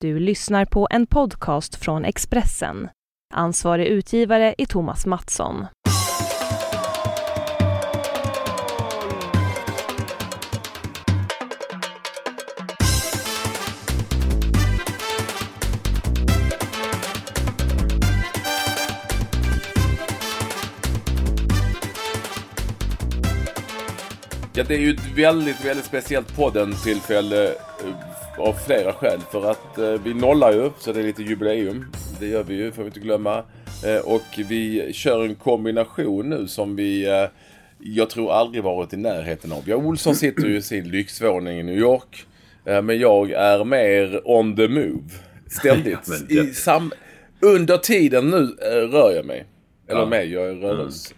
[0.00, 2.88] Du lyssnar på en podcast från Expressen.
[3.34, 5.66] Ansvarig utgivare är Thomas Mattsson.
[24.54, 29.20] Ja, det är ju ett väldigt, väldigt speciellt podden-tillfälle eh, av flera skäl.
[29.32, 31.84] För att eh, vi nollar ju, så det är lite jubileum.
[32.20, 33.44] Det gör vi ju, får vi inte glömma.
[33.86, 37.24] Eh, och vi kör en kombination nu som vi, eh,
[37.78, 39.62] jag tror aldrig varit i närheten av.
[39.66, 42.26] Ja, Olsson sitter ju i sin lyxvåning i New York.
[42.64, 45.08] Eh, men jag är mer on the move.
[45.50, 45.98] Ständigt.
[46.08, 46.92] Ja, men I sam
[47.40, 49.46] under tiden nu eh, rör jag mig.
[49.88, 50.06] Eller Ja.
[50.06, 51.14] med, jag är rörelse.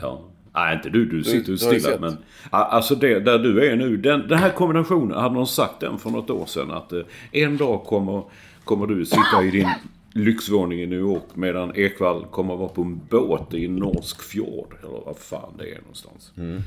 [0.00, 0.30] Ja.
[0.54, 1.04] Nej, inte du.
[1.04, 1.98] Du sitter ju stilla.
[2.00, 2.16] Men
[2.50, 3.96] alltså det, där du är nu.
[3.96, 7.02] Den, den här kombinationen, hade någon sagt den för något år sedan att eh,
[7.32, 8.22] en dag kommer,
[8.64, 9.68] kommer du sitta i din
[10.12, 14.74] lyxvåning i New York medan Ekvall kommer vara på en båt i en norsk fjord.
[14.82, 16.32] Eller vad fan det är någonstans.
[16.36, 16.62] Mm.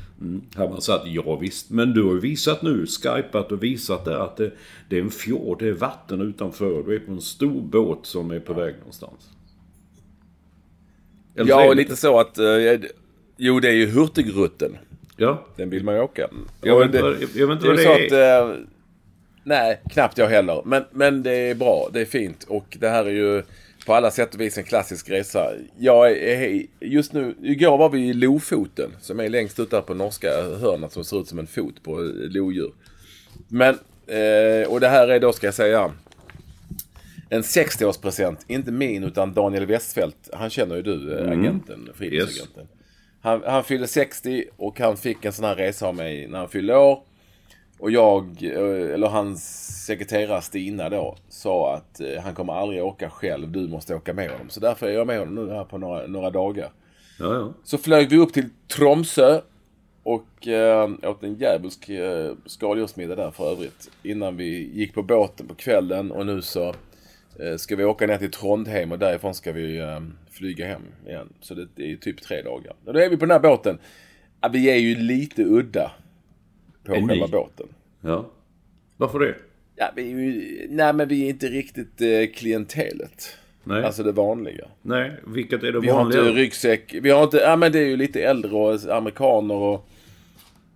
[0.55, 1.69] Här man sagt ja visst.
[1.69, 4.51] Men du har ju visat nu, skypat och visat det att det,
[4.89, 6.83] det är en fjord, det är vatten utanför.
[6.83, 9.29] Du är på en stor båt som är på väg någonstans.
[11.35, 12.37] Eller Ja, och lite så att...
[12.37, 12.45] eh,
[13.37, 14.77] jo, det är ju Hurtigruten.
[15.17, 16.27] Ja, Den vill man ju åka.
[16.61, 18.63] Jag vet inte vad- jag vet inte det är vad det så att, eh,
[19.43, 20.61] nej, knappt jag heller.
[20.65, 22.43] Men, men det är bra, det är fint.
[22.47, 23.43] Och det här är ju
[23.85, 25.51] på alla sätt och vis en klassisk resa.
[25.77, 28.91] Jag är, just nu, igår var vi i Lofoten.
[29.01, 30.27] Som är längst ut där på norska
[30.59, 32.71] hörnet som ser ut som en fot på eh, lodjur.
[33.47, 33.73] Men,
[34.07, 35.91] eh, och det här är då ska jag säga
[37.29, 38.37] en 60-årspresent.
[38.47, 40.29] Inte min utan Daniel Westfeldt.
[40.33, 42.67] Han känner ju du, eh, agenten, fritidsagenten.
[43.21, 46.49] Han, han fyllde 60 och han fick en sån här resa av mig när han
[46.49, 47.03] fyllde år.
[47.79, 49.45] Och jag, eh, eller hans
[49.85, 53.51] sekreterare Stina då, sa att eh, han kommer aldrig åka själv.
[53.51, 54.49] Du måste åka med honom.
[54.49, 56.71] Så därför är jag med honom nu här på några, några dagar.
[57.19, 57.53] ja, ja.
[57.63, 59.41] Så flög vi upp till Tromsö
[60.03, 63.91] och eh, åt en djävulsk eh, skaldjursmiddag där för övrigt.
[64.03, 66.67] Innan vi gick på båten på kvällen och nu så
[67.39, 69.99] eh, ska vi åka ner till Trondheim och därifrån ska vi eh,
[70.37, 71.33] flyga hem igen.
[71.41, 72.73] Så det, det är ju typ tre dagar.
[72.85, 73.77] Och då är vi på den här båten.
[74.41, 75.91] Ja, vi är ju lite udda
[76.83, 77.07] på Är ni?
[77.07, 77.67] själva båten.
[78.01, 78.25] ja.
[78.97, 79.35] Varför det?
[79.75, 83.37] Ja, vi är ju, nej men vi är inte riktigt eh, klientelet.
[83.63, 83.83] Nej.
[83.83, 84.67] Alltså det vanliga.
[84.81, 86.35] Nej, vilket är det Vi har inte vanliga?
[86.35, 86.95] ryggsäck.
[87.01, 89.89] Vi har inte, ja men det är ju lite äldre och amerikaner och,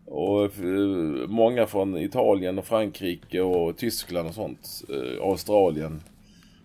[0.06, 4.82] och eh, många från Italien och Frankrike och Tyskland och sånt.
[4.90, 6.02] Eh, Australien.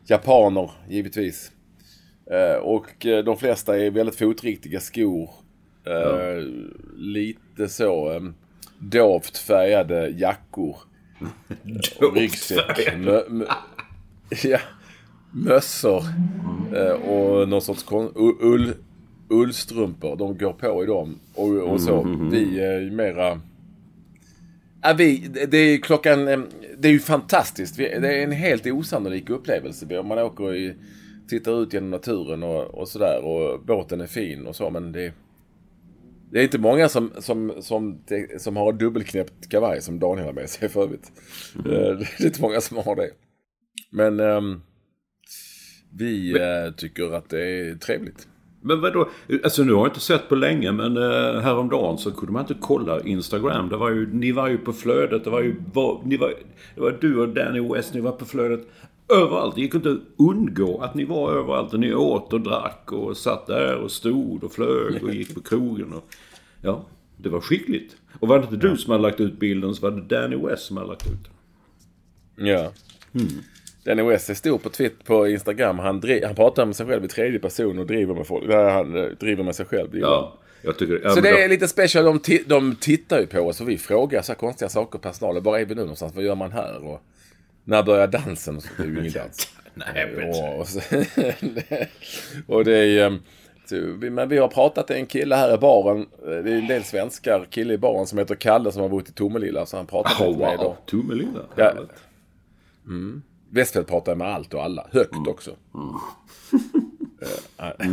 [0.09, 1.53] Japaner givetvis.
[2.31, 5.31] Eh, och eh, de flesta är väldigt fotriktiga skor.
[5.87, 6.45] Eh,
[6.97, 8.23] Lite så
[8.79, 10.77] dovt färgade jackor.
[12.97, 13.45] Mö, mö,
[14.45, 14.59] ja,
[15.33, 16.03] mössor.
[17.09, 17.87] Och någon sorts
[18.41, 18.73] ull,
[19.31, 20.17] ullstrumpor.
[20.17, 21.19] De går på i dem.
[21.35, 22.19] Och, och så.
[22.31, 23.41] Vi är ju mera...
[24.83, 26.25] Ja, vi, det- är klockan...
[26.79, 27.77] Det är ju fantastiskt.
[27.77, 29.99] Det är en helt osannolik upplevelse.
[29.99, 30.75] Om man åker i,
[31.29, 33.25] tittar ut genom naturen och, och sådär.
[33.25, 34.71] Och båten är fin och så.
[34.71, 35.13] Men det,
[36.31, 38.05] det är inte många som, som, som,
[38.39, 41.13] som har dubbelknäppt kavaj som Daniel har med sig för övrigt.
[41.57, 43.11] Eh, Det är inte många som har det.
[43.91, 44.61] Men ehm,
[45.93, 48.29] vi eh, tycker att det är trevligt.
[48.61, 49.09] Men vadå?
[49.45, 52.57] Alltså nu har jag inte sett på länge men uh, häromdagen så kunde man inte
[52.61, 53.69] kolla Instagram.
[53.69, 55.25] Det var ju, ni var ju på flödet.
[55.25, 56.35] Det var ju var, ni var,
[56.75, 57.95] det var du och Danny West.
[57.95, 58.69] Ni var på flödet
[59.09, 59.55] överallt.
[59.55, 61.73] Det gick inte att undgå att ni var överallt.
[61.75, 65.41] Och ni åt och drack och satt där och stod och flög och gick på
[65.41, 65.93] krogen.
[65.93, 66.05] Och,
[66.63, 66.85] ja,
[67.17, 67.97] det var skickligt.
[68.21, 70.63] Och var det inte du som hade lagt ut bilden så var det Danny West
[70.63, 71.19] som hade lagt ut
[72.37, 72.47] den.
[72.47, 72.73] Ja.
[73.85, 75.79] Danny West är stor på Twitter, på Instagram.
[75.79, 78.45] Han, han pratar med sig själv i tredje person och driver med folk.
[78.49, 79.89] Nej, han eh, driver med sig själv.
[79.99, 80.39] Ja,
[80.79, 81.01] tycker...
[81.05, 82.05] ja, Så det då- är lite special.
[82.05, 85.43] De, de tittar ju på oss och vi frågar så här konstiga saker personalen.
[85.43, 86.15] Var är vi nu någonstans?
[86.15, 86.85] Vad gör man här?
[86.85, 87.03] Och
[87.67, 88.57] när börjar dansen?
[88.57, 89.49] Och så, det är ju ingen dans.
[89.75, 90.81] Nej, och, och, så,
[92.47, 93.07] och det är...
[93.07, 96.07] ehm, Men vi har pratat med en kille här i baren.
[96.25, 97.47] Det är en del svenskar.
[97.51, 99.67] Kille i baren som heter Kalle som har bott i Tomelilla.
[99.67, 100.77] Så han pratar Oh, med idag.
[100.87, 101.41] Tummelilla.
[101.57, 101.65] Ja.
[101.65, 101.91] Härligt.
[103.51, 104.87] Westfeldt pratar med allt och alla.
[104.93, 105.51] Högt också.
[107.79, 107.89] Eh,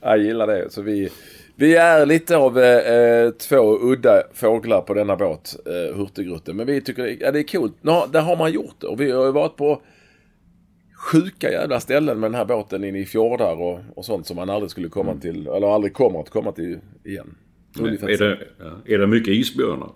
[0.00, 0.70] Jag gillar det.
[0.70, 1.08] Så vi,
[1.56, 6.56] vi är lite av eh, två udda fåglar på denna båt, eh, Hurtigruten.
[6.56, 7.74] Men vi tycker ja, det är coolt.
[7.80, 8.86] Nå, där har man gjort det.
[8.86, 9.82] Och vi har ju varit på
[11.12, 14.50] sjuka jävla ställen med den här båten inne i fjordar och, och sånt som man
[14.50, 15.46] aldrig skulle komma till.
[15.46, 17.34] Eller aldrig kommer att komma till igen.
[17.80, 18.38] Ungefär Är det,
[18.94, 19.90] är det mycket isbjörnar?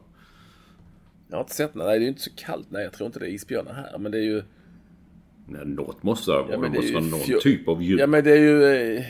[1.29, 1.89] Jag har inte sett några.
[1.91, 2.67] Nej, det är ju inte så kallt.
[2.71, 3.99] Nej, jag tror inte det är isbjörnar här.
[3.99, 4.43] Men det är ju...
[5.49, 6.47] Nej, något måste det vara.
[6.53, 7.99] Ja, men det måste vara någon fjol- typ av djur.
[7.99, 8.65] Ja, men det är ju...
[8.97, 9.03] eh,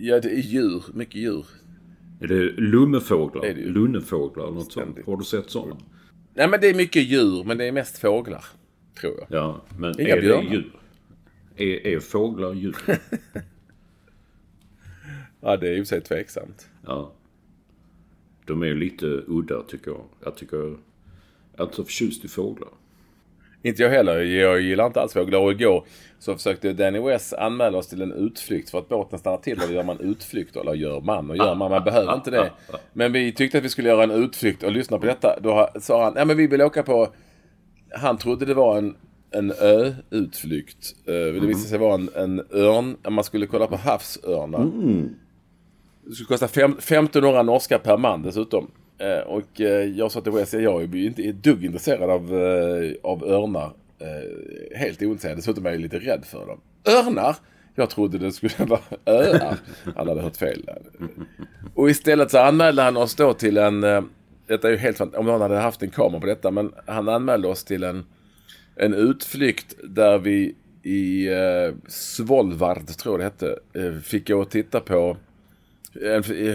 [0.00, 0.84] Ja, det är djur.
[0.94, 1.46] Mycket djur.
[2.22, 3.42] Är det lummefåglar?
[3.42, 3.60] Det det.
[3.60, 4.98] Lunnefåglar eller något sånt?
[5.06, 5.76] Har du sett sådana?
[6.34, 7.44] Nej, men det är mycket djur.
[7.44, 8.44] Men det är mest fåglar.
[9.00, 9.26] Tror jag.
[9.40, 10.42] Ja, men Inga är björnar.
[10.50, 10.72] det djur?
[11.56, 12.76] Är, är fåglar djur?
[15.44, 16.68] Ja, det är ju sig tveksamt.
[16.86, 17.12] ja.
[18.46, 20.04] De är ju lite udda tycker jag.
[20.24, 20.56] Jag tycker...
[20.56, 20.76] Jag
[21.56, 22.68] är inte så förtjust i fåglar.
[23.62, 24.20] Inte jag heller.
[24.20, 25.38] Jag gillar inte alls fåglar.
[25.38, 25.84] Och igår
[26.18, 28.70] så försökte Danny West anmäla oss till en utflykt.
[28.70, 30.56] För att båten stannar till och då gör man utflykt.
[30.56, 31.70] Eller gör man och gör man.
[31.70, 32.50] Man behöver inte det.
[32.92, 35.40] Men vi tyckte att vi skulle göra en utflykt och lyssna på detta.
[35.40, 37.08] Då sa han, ja men vi vill åka på...
[37.94, 38.94] Han trodde det var en,
[39.30, 40.94] en ö-utflykt.
[41.06, 42.96] Eh, Det visade sig vara en, en örn.
[43.08, 44.58] Man skulle kolla på havsörnar.
[46.06, 48.70] Det skulle kosta fem, 1500 norska per man dessutom.
[49.02, 52.34] Eh, och eh, jag sa till Wes, jag är ju inte ett dugg intresserad av,
[52.34, 53.72] eh, av örnar.
[54.76, 55.36] Helt ointresserad.
[55.38, 56.60] Dessutom är jag lite rädd för dem.
[56.84, 57.36] Örnar?
[57.74, 59.56] Jag trodde det skulle vara öar.
[59.96, 60.70] Han hade hört fel.
[61.74, 63.80] Och istället så anmälde han oss då till en...
[64.46, 66.50] Detta är ju helt fantastiskt, Om någon hade haft en kamera på detta.
[66.50, 68.04] Men han anmälde oss till en,
[68.76, 74.80] en utflykt där vi i eh, Svolvard, tror jag det hette, fick gå och titta
[74.80, 75.16] på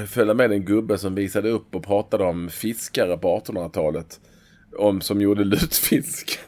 [0.07, 4.19] följde med en gubbe som visade upp och pratade om fiskare på 1800-talet.
[4.78, 6.39] Om, som gjorde lutfisk.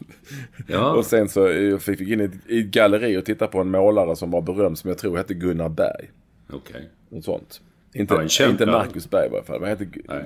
[0.68, 0.92] Ja.
[0.94, 2.24] och sen så eh, fick vi in i
[2.60, 5.70] ett, galleri och titta på en målare som var berömd som jag tror hette Gunnar
[5.70, 6.10] Berg.
[6.54, 6.90] Okej.
[7.10, 7.62] Något sånt.
[7.94, 8.66] Inte, Ja, inte.
[8.66, 9.60] Marcus Berg i alla fall.
[9.60, 10.26] Men hette, Nej.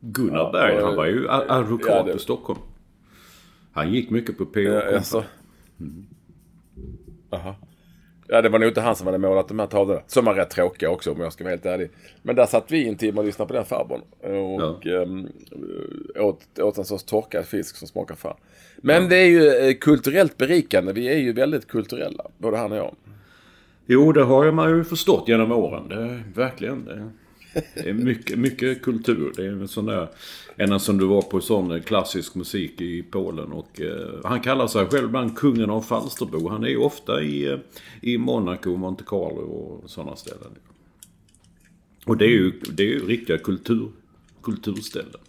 [0.00, 2.60] Gunnar Ja, Berg, han var ju advokat Ja, det- i Stockholm.
[3.72, 4.58] Han gick mycket på PH.
[4.58, 5.24] Ja, alltså.
[7.30, 7.54] Jaha.
[8.30, 10.00] Ja, det var nog inte han som hade målat de här tavlorna.
[10.06, 11.90] Som var rätt tråkiga också om jag ska vara helt ärlig.
[12.22, 14.02] Men där satt vi en timme och lyssnade på den farbrorn.
[14.66, 15.28] Och ehm,
[16.18, 18.36] åt, åt en sorts torkad fisk som smakar fan.
[18.76, 20.92] Men det är ju eh, kulturellt berikande.
[20.92, 22.94] Vi är ju väldigt kulturella, både han och jag.
[23.86, 25.88] Jo, det har man ju förstått genom åren.
[25.88, 27.10] Det är verkligen det.
[27.74, 29.32] Det är mycket, mycket kultur.
[29.36, 30.08] Det är en sån där...
[30.60, 34.86] En som du var på sån klassisk musik i Polen och eh, han kallar sig
[34.86, 36.48] själv ibland kungen av Falsterbo.
[36.48, 37.58] Han är ju ofta i, eh,
[38.00, 40.50] i Monaco, Monte Carlo och sådana ställen.
[42.06, 43.88] Och det är ju, det är ju riktiga kultur,
[44.42, 45.20] kulturställen.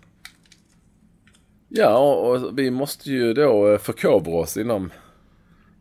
[1.70, 4.90] Ja, och vi måste ju då eh, förkovra oss inom,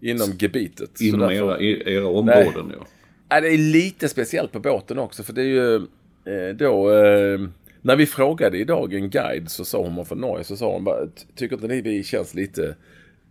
[0.00, 1.00] inom gebitet.
[1.00, 2.86] Inom därför- era, era områden ja.
[3.28, 5.86] Ja, det är lite speciellt på båten också för det är ju
[6.56, 7.40] då eh,
[7.82, 10.98] när vi frågade idag en guide så sa hon från Norge så sa hon bara
[11.36, 12.74] tycker inte ni vi känns lite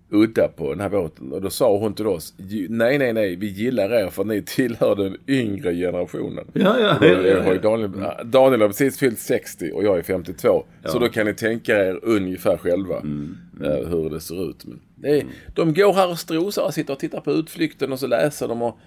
[0.09, 3.35] udda på den här båten och då sa hon till oss "Ju- nej nej nej
[3.35, 6.45] vi gillar er för ni tillhör den yngre generationen.
[6.53, 7.61] Ja, ja, ja, jag ja, har ju ja.
[7.61, 7.91] Daniel,
[8.25, 10.65] Daniel har precis fyllt 60 och jag är 52.
[10.85, 14.65] Så då kan ni tänka er ungefär själva Mm, eh, hur det ser ut.
[14.65, 15.25] Men det är,
[15.55, 18.61] De går här och strosar och sitter och tittar på utflykten och så läser de
[18.61, 18.77] och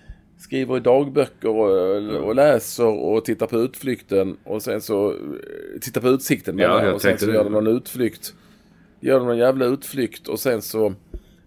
[0.40, 5.18] skriver i dagböcker och, och läser och tittar på utflykten och sen så eh,
[5.80, 6.58] tittar på utsikten.
[6.58, 7.32] Ja, menar och sen så det.
[7.32, 8.34] gör de någon utflykt.
[9.00, 10.94] Gör de någon jävla utflykt och sen så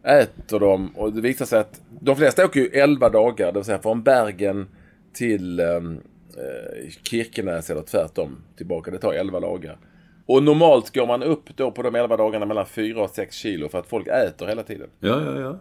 [0.03, 3.63] äter de och det visar sig att de flesta åker ju 11 dagar, det vill
[3.63, 4.67] säga från Bergen
[5.13, 6.01] till um,
[7.03, 8.91] Kirkenäs eller tvärtom tillbaka.
[8.91, 9.77] Det tar 11 dagar.
[10.25, 13.69] Och normalt går man upp då på de 11 dagarna mellan 4 och 6 kilo
[13.69, 14.89] för att folk äter hela tiden.
[14.99, 15.59] Ja, ja, ja.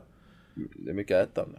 [0.55, 1.59] Det är mycket ätande.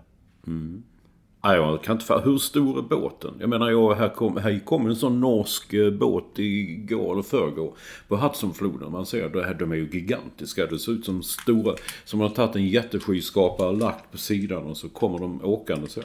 [1.46, 3.34] Nej, jag kan inte fa- Hur stor är båten?
[3.40, 7.78] Jag menar, jag, här, kom, här kom en sån norsk eh, båt igår eller förrgår
[8.08, 8.92] på Hudsonfloden.
[8.92, 10.66] Man ser det här, de är ju gigantiska.
[10.66, 14.64] Det ser ut som stora, som man har tagit en jätteskyskrapa och lagt på sidan
[14.64, 16.02] och så kommer de åkande så.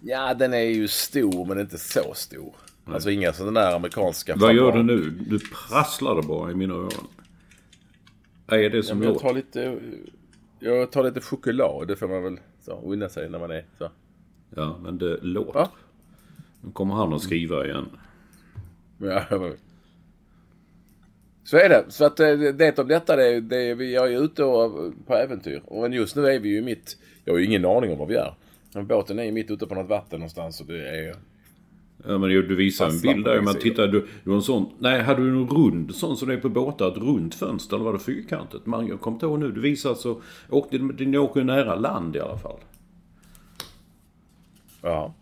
[0.00, 2.54] Ja, den är ju stor men inte så stor.
[2.84, 5.10] Alltså inga sådana där amerikanska Vad gör du nu?
[5.10, 7.06] Du prasslar bara i mina öron.
[8.46, 9.22] Är det som jag låt?
[9.22, 9.78] tar lite...
[10.58, 11.88] Jag tar lite choklad.
[11.88, 13.90] Det får man väl så, unna sig när man är så.
[14.54, 15.52] Ja, men det låter.
[15.52, 15.70] Va?
[16.60, 17.86] Nu kommer han att skriva igen.
[18.98, 19.24] Ja,
[21.44, 21.84] så är det.
[21.88, 25.62] Så att eh, det om detta, det, det, jag är ute och, på äventyr.
[25.64, 26.96] Och just nu är vi ju mitt...
[27.24, 28.34] Jag har ju ingen aning om var vi är.
[28.74, 31.16] Men båten är ju mitt ute på något vatten någonstans och det är...
[32.08, 33.40] Ja, men du visar en bild där.
[33.40, 34.66] Man tittar, du, du har en sån...
[34.78, 36.88] Nej, hade du en rund sån som det är på båtar?
[36.88, 38.66] Ett runt fönster eller var det fyrkantigt?
[38.66, 39.52] Man, jag kommer inte ihåg nu.
[39.52, 40.22] Du visar alltså...
[40.48, 42.58] Åkte, ni åker nära land i alla fall.
[44.82, 45.14] Ja.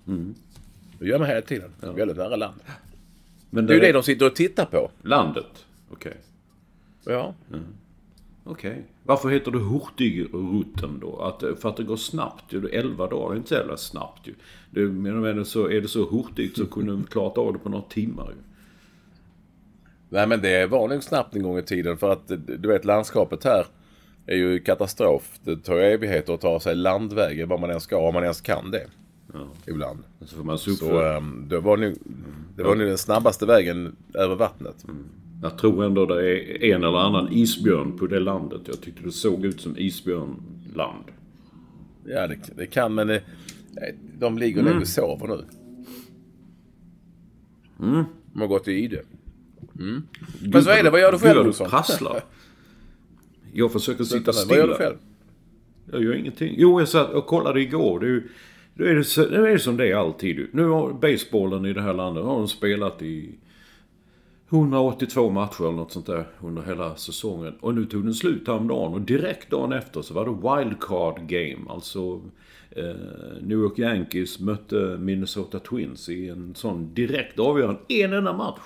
[0.98, 1.70] Det gör man hela tiden.
[1.80, 2.54] Väldigt nära land.
[3.50, 4.90] Men Det är ju det de sitter och tittar på.
[5.02, 5.64] Landet?
[5.90, 6.16] Okej.
[7.04, 7.34] Ja.
[8.44, 8.84] Okej.
[9.04, 11.20] Varför heter det Hurtigruten då?
[11.20, 12.60] Att, eh, för att det går snabbt ju.
[12.60, 14.34] Det är 11 dagar, är inte så jävla snabbt ju.
[14.70, 17.84] Det, men så, är det så hurtigt så kunde de klarat av det på några
[17.84, 18.36] timmar ju.
[20.08, 23.44] Nej men det var nog snabbt en gång i tiden för att du vet landskapet
[23.44, 23.66] här
[24.26, 25.38] är ju katastrof.
[25.44, 28.70] Det tar evigheter att ta sig landvägen vad man ens ska, om man ens kan
[28.70, 28.86] det.
[29.66, 29.98] Ibland.
[30.24, 31.94] Så får man Så um, det var nog,
[32.56, 34.84] det var nog den snabbaste vägen över vattnet.
[35.44, 38.60] Jag tror ändå det är en eller annan isbjörn på det landet.
[38.66, 41.04] Jag tyckte det såg ut som isbjörnland.
[42.04, 43.20] Ja det, det kan men eh,
[44.18, 45.44] de ligger nog och sover nu.
[48.32, 49.02] De har gått i ide.
[49.78, 50.02] Mm.
[50.40, 51.70] Men så är det, vad gör du själv Olsson?
[51.70, 52.22] prasslar.
[53.52, 54.56] Jag försöker sitta Vad stilla.
[54.56, 54.96] gör du själv?
[55.92, 56.54] Jag gör ingenting.
[56.58, 58.00] Jo, jag satt och kollade igår.
[58.00, 58.28] Det är ju,
[58.74, 60.46] nu är det, nu är det som det är alltid.
[60.52, 63.34] Nu har basebollen i det här landet har de spelat i
[64.48, 67.54] 182 matcher eller något sånt där under hela säsongen.
[67.60, 71.70] Och nu tog den slut häromdagen och direkt dagen efter så var det wildcard game.
[71.70, 72.20] Alltså
[72.70, 72.94] eh,
[73.42, 78.60] New York Yankees mötte Minnesota Twins i en sån direkt avgörande, en enda match.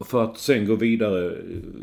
[0.00, 1.36] För att sen gå vidare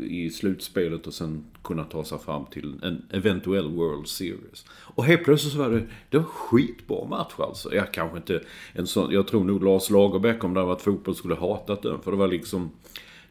[0.08, 4.64] i slutspelet och sen kunna ta sig fram till en eventuell World Series.
[4.70, 7.74] Och helt plötsligt så var det, det var skitbra match alltså.
[7.74, 8.40] Jag kanske inte
[8.72, 12.00] en sån, jag tror nog Lars Lagerbäck om det hade varit fotboll skulle hatat den.
[12.00, 12.70] För det var liksom,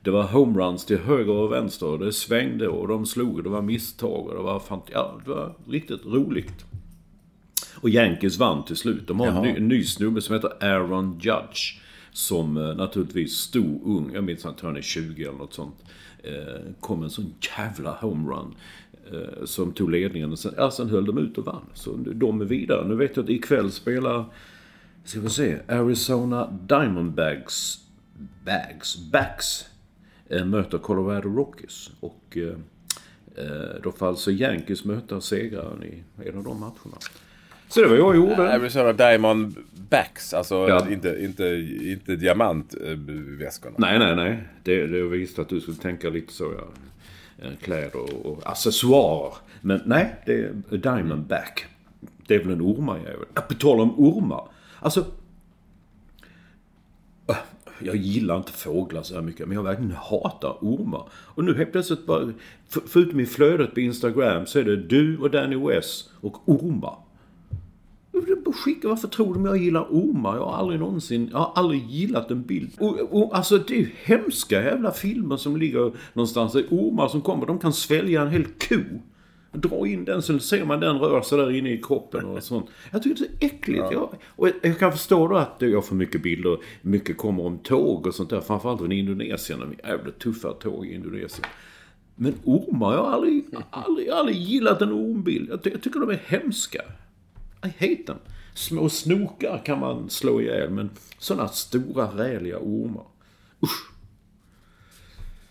[0.01, 3.49] det var homeruns till höger och vänster och det svängde och de slog och det
[3.49, 6.65] var misstag och det var, fant- ja, det var riktigt roligt.
[7.75, 9.07] Och Yankees vann till slut.
[9.07, 11.79] De har en ny, en ny snubbe som heter Aaron Judge.
[12.15, 15.75] Som eh, naturligtvis stor, ung, jag minns att han är 20 eller något sånt.
[16.23, 18.55] Eh, kom en sån jävla homerun.
[19.11, 21.65] Eh, som tog ledningen och sen, ja, sen höll de ut och vann.
[21.73, 22.87] Så de är vidare.
[22.87, 24.25] Nu vet jag att ikväll spelar,
[25.03, 27.79] ska vi se, Arizona Diamondbacks,
[28.45, 29.65] Bags, Backs
[30.45, 31.91] möter Colorado Rockies.
[31.99, 36.97] Och eh, då får alltså Yankees möta segraren i en av de matcherna.
[37.67, 38.53] Så det var jag gjorde.
[38.53, 39.55] Arizona Diamond
[39.89, 40.87] Backs, alltså Ja.
[40.91, 41.45] inte, inte,
[41.83, 43.75] inte diamantväskorna.
[43.77, 44.43] Nej, nej, nej.
[44.63, 46.67] Det, det jag visste att du skulle tänka lite så, ja.
[47.45, 49.33] Eh, Kläder och, och accessoarer.
[49.61, 51.65] Men nej, det är Diamondback.
[52.27, 53.25] Det är väl en ormajävel.
[53.47, 54.47] På tal om ormar.
[54.79, 55.05] Alltså...
[57.29, 57.35] äh,
[57.79, 61.07] Jag gillar inte fåglar så här mycket, men jag verkligen hatar ormar.
[61.13, 62.33] Och nu helt plötsligt bara...
[62.69, 66.95] för- Förutom i flödet på Instagram så är det du och Danny West och ormar.
[68.55, 70.35] Skicka, varför tror de jag gillar ormar?
[70.35, 72.71] Jag har aldrig någonsin, jag har aldrig gillat en bild.
[72.79, 76.53] Och, och, alltså det är ju hemska jävla filmer som ligger någonstans.
[76.53, 78.77] Det är ormar som kommer, de kan svälja en hel ko.
[79.51, 82.69] Dra in den så ser man den röra sig där inne i kroppen och sånt.
[82.91, 83.85] Jag tycker det är så äckligt.
[83.91, 88.07] Jag, och jag kan förstå då att jag får mycket bilder, mycket kommer om tåg
[88.07, 88.41] och sånt där.
[88.41, 91.47] Framförallt från Indonesien, de jävligt tuffa tåg i Indonesien.
[92.15, 95.49] Men ormar, jag har aldrig, aldrig, aldrig gillat en ormbild.
[95.49, 96.81] Jag, jag tycker de är hemska.
[97.65, 98.17] I hate them.
[98.53, 103.03] Små snokar kan man slå ihjäl, men sådana stora räliga ormar.
[103.63, 103.91] Usch.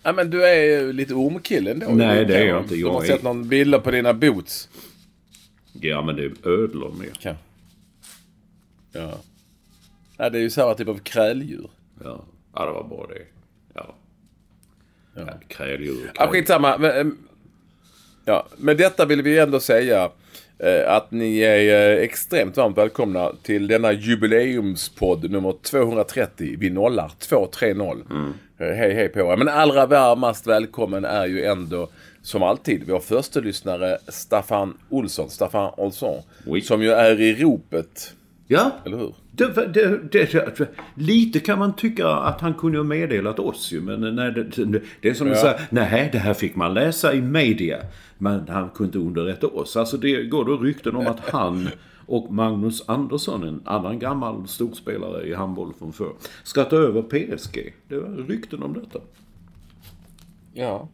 [0.03, 1.87] Ja men du är ju lite ormkille ändå.
[1.91, 2.75] Nej, det är jag inte.
[2.75, 4.69] Du Jag har är- sett någon bilder på dina boots.
[5.81, 7.19] Ja, men det är ödlor med.
[7.21, 7.35] Kan.
[8.93, 9.19] Ja.
[10.17, 10.31] ja.
[10.31, 11.71] Det är ju samma typ av kräldjur.
[12.05, 13.23] Ja, ja det var bara det.
[13.75, 13.95] Ja.
[15.15, 15.29] ja.
[15.49, 16.13] Kräldjur.
[16.15, 16.79] Ja, skitsamma.
[16.79, 17.19] Men,
[18.25, 20.11] ja, med detta vill vi ändå säga
[20.87, 26.57] att ni är eh, extremt varmt välkomna till denna jubileumspodd nummer 230.
[26.59, 28.05] Vi nollar 230.
[28.61, 29.37] Eh, Hej hej på er.
[29.37, 31.89] Men allra varmast välkommen är ju ändå
[32.23, 35.31] som alltid vår första lyssnare Staffan Olsson.
[35.31, 36.23] Staffan Olsson.
[36.47, 36.61] Oui.
[36.61, 38.15] Som ju är i ropet.
[38.47, 39.15] Ja, Eller hur?
[39.37, 43.81] Det, det, det, det, lite kan man tycka att han kunde ha meddelat oss ju.
[43.81, 45.41] Men nej, det, det, det är som att Ja.
[45.43, 47.79] säga, nej det här fick man läsa i media.
[48.19, 49.77] Men han kunde inte underrätta oss.
[49.77, 51.69] Alltså det går då rykten om att han
[52.07, 56.13] och Magnus Andersson, en annan gammal storspelare i handboll från förr,
[56.43, 57.75] ska ta över PSG.
[57.89, 58.99] Det var rykten om detta.
[60.53, 60.89] Ja.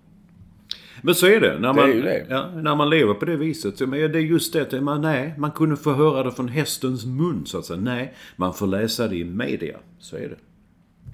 [1.03, 1.59] Men så är det.
[1.59, 2.27] När man, ju det.
[2.29, 3.79] Ja, när man lever på det viset.
[3.79, 4.81] Så, men det är just det.
[4.81, 7.81] Man, nej, man kunde få höra det från hästens mun så att säga.
[7.81, 9.77] Nej, man får läsa det i media.
[9.99, 10.37] Så är det.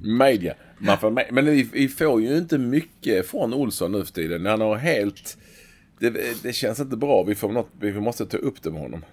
[0.08, 0.54] Media.
[0.78, 4.46] Man får, me- men vi, vi får ju inte mycket från Olsson nu för tiden.
[4.46, 5.38] Han har helt...
[5.98, 7.22] Det, det känns inte bra.
[7.22, 9.04] Vi, får något, vi måste ta upp det med honom.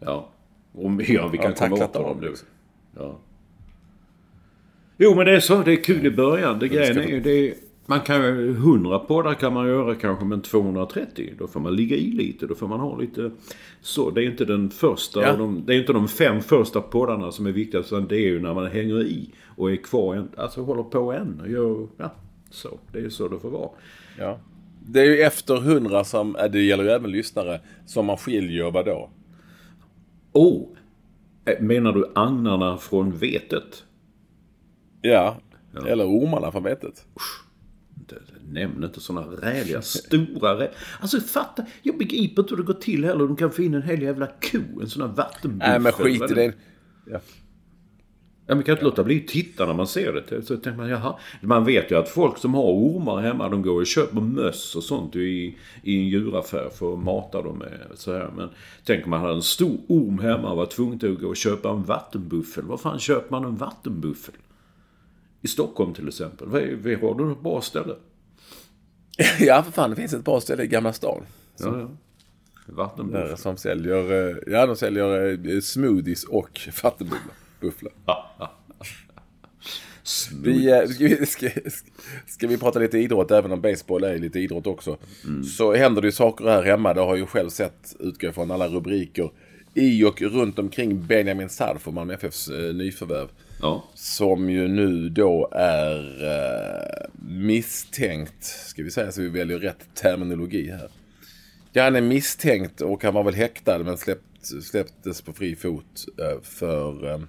[0.00, 0.28] Ja.
[0.74, 2.32] Om, ja, vi kan Ja, komma åt honom nu.
[2.98, 3.18] Ja.
[4.98, 5.62] Jo, men det är så.
[5.62, 6.58] Det är kul i början.
[6.58, 7.20] Det grejen är ju...
[7.20, 7.54] Det är,
[7.86, 8.50] man kan ju...
[8.50, 11.34] 100 poddar kan man göra kanske, men 230.
[11.38, 12.46] Då får man ligga i lite.
[12.46, 13.30] Då får man ha lite...
[13.80, 14.10] Så.
[14.10, 15.22] Det är inte den första...
[15.22, 15.36] Ja.
[15.36, 17.80] De, det är inte de fem första poddarna som är viktiga.
[17.80, 20.26] Utan det är ju när man hänger i och är kvar.
[20.36, 21.40] Alltså håller på än.
[21.40, 22.12] Och gör, ja,
[22.50, 22.78] så.
[22.92, 23.70] Det är ju så det får vara.
[24.18, 24.38] Ja.
[24.88, 28.70] Det är ju efter 100 som, äh, det gäller ju även lyssnare, som man skiljer
[28.70, 29.10] vadå?
[30.32, 30.62] Oh!
[31.44, 33.84] Eh, Menar du agnarna från vetet?
[35.02, 35.36] Ja.
[35.86, 36.84] Eller ormarna från vetet.
[36.84, 37.45] Inte-
[38.50, 40.70] Nämn inte sådana räliga, stora rä...
[41.00, 43.26] Alltså fatta, jag begriper inte hur det går till heller.
[43.26, 45.68] De kan få in en hel jävla ko, en sån här vattenbuffel.
[45.70, 46.52] Nej men skit i det.
[47.06, 47.20] Ja.
[48.48, 50.42] Ja, man kan inte låta bli att titta när man ser det.
[50.42, 51.16] Så tänker man, jaha.
[51.40, 54.82] Man vet ju att folk som har ormar hemma, de går och köper möss och
[54.82, 58.30] sånt i, i en djuraffär för att mata dem med så här.
[58.36, 58.48] Men
[58.84, 61.82] tänker man hade en stor orm hemma och var tvungen att gå och köpa en
[61.82, 62.64] vattenbuffel.
[62.64, 64.34] Var fan köper man en vattenbuffel?
[65.42, 66.48] I Stockholm till exempel.
[66.54, 67.94] Är- vad Har du ett bra ställe?
[69.40, 71.22] ja för fan det finns ett bra ställe i Gamla stan.
[71.58, 71.90] Ja, ja.
[72.66, 73.28] Vattenbuffel.
[73.28, 77.92] Där som säljer, eh, ja de säljer eh, smoothies och vattenbufflar.
[80.42, 81.48] Vi, eh, ska, vi, ska,
[82.26, 84.96] ska vi prata lite idrott, även om baseball är lite idrott också.
[85.56, 86.94] Så händer det ju saker här hemma.
[86.94, 89.30] Det har ju själv sett, utgå från alla rubriker,
[89.74, 93.28] i och runt omkring Benjamin Sarr, Malmö FFs eh, nyförvärv.
[93.60, 93.84] Ja.
[93.94, 100.70] Som ju nu då är eh, misstänkt, ska vi säga så vi väljer rätt terminologi
[100.70, 100.90] här.
[101.72, 106.06] Ja, han är misstänkt och han var väl häktad men släppt, släpptes på fri fot
[106.18, 107.20] eh, för eh,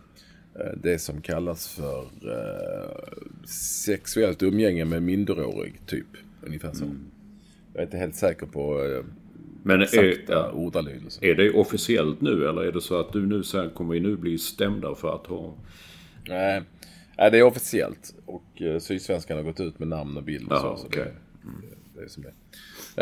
[0.84, 2.08] det som kallas för
[3.86, 6.08] sexuellt umgänge med minderårig typ.
[6.42, 6.86] Ungefär så.
[7.74, 8.78] Jag är inte helt säker på
[9.64, 11.26] Men är, ordalydelser.
[11.26, 14.38] är det officiellt nu eller är det så att du nu sen kommer nu bli
[14.38, 15.54] stämda för att ha...
[16.28, 16.62] Nej,
[17.18, 18.16] Nej, det är officiellt.
[18.26, 20.78] Och eh, Sydsvenskan har gått ut med namn och bild och Ja, så.
[20.78, 21.04] så okej.
[21.44, 22.34] det, det är som det.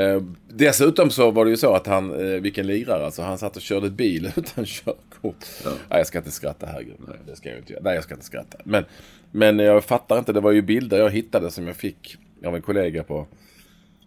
[0.03, 3.55] Eh, dessutom så var det ju så att han, eh, vilken lirare, alltså han satt
[3.55, 5.45] och körde bil utan körkort.
[5.65, 6.95] Nej, jag ska inte skratta, herregud.
[7.07, 7.83] Nej, det ska jag inte göra.
[7.83, 8.57] Nej, jag ska inte skratta.
[8.63, 8.85] Men,
[9.31, 12.61] men jag fattar inte, det var ju bilder jag hittade som jag fick av en
[12.61, 13.27] kollega på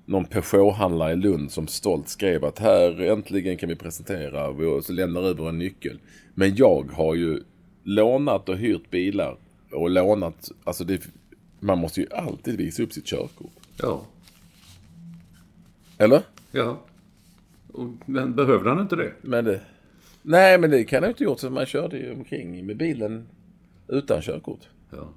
[0.05, 4.93] någon Peugeot-handlare i Lund som stolt skrev att här äntligen kan vi presentera och så
[4.93, 5.99] lämnar över en nyckel.
[6.35, 7.41] Men jag har ju
[7.89, 9.37] lånat och hyrt bilar
[9.73, 11.09] och lånat, alltså det,
[11.61, 13.53] man måste ju alltid visa upp sitt körkort.
[13.77, 14.07] Ja.
[15.99, 16.23] Eller?
[16.51, 16.81] Ja.
[18.07, 19.13] Men behövde han inte det?
[19.23, 19.61] Men det,
[20.23, 23.29] nej men det kan jag inte gjort så man körde ju omkring med bilen
[23.89, 24.69] utan körkort.
[24.91, 25.09] Ja.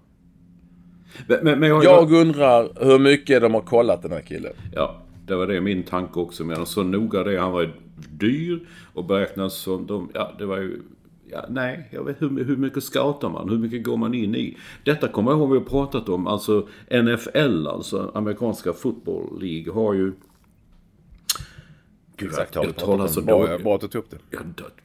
[1.28, 4.54] Men, men, men jag, Jag undrar hur mycket de har kollat den här killen.
[4.74, 6.44] Ja, det var det min tanke också.
[6.44, 7.40] Men så noga det.
[7.40, 7.74] Han var
[8.10, 8.60] dyr
[8.94, 10.10] och beräknas som de...
[10.14, 10.82] Ja, det var ju...
[11.32, 13.50] Ja, nej, jag vet hur, hur mycket scoutar man?
[13.50, 14.58] Hur mycket går man in i?
[14.84, 16.28] Detta kommer jag ihåg vi har pratat om.
[16.28, 20.14] Alltså NFL, alltså amerikanska football League, har ju...
[22.18, 23.64] Gud, jag, jag talar så dåligt.
[23.64, 24.18] bra att du tog upp det.
[24.30, 24.42] Jag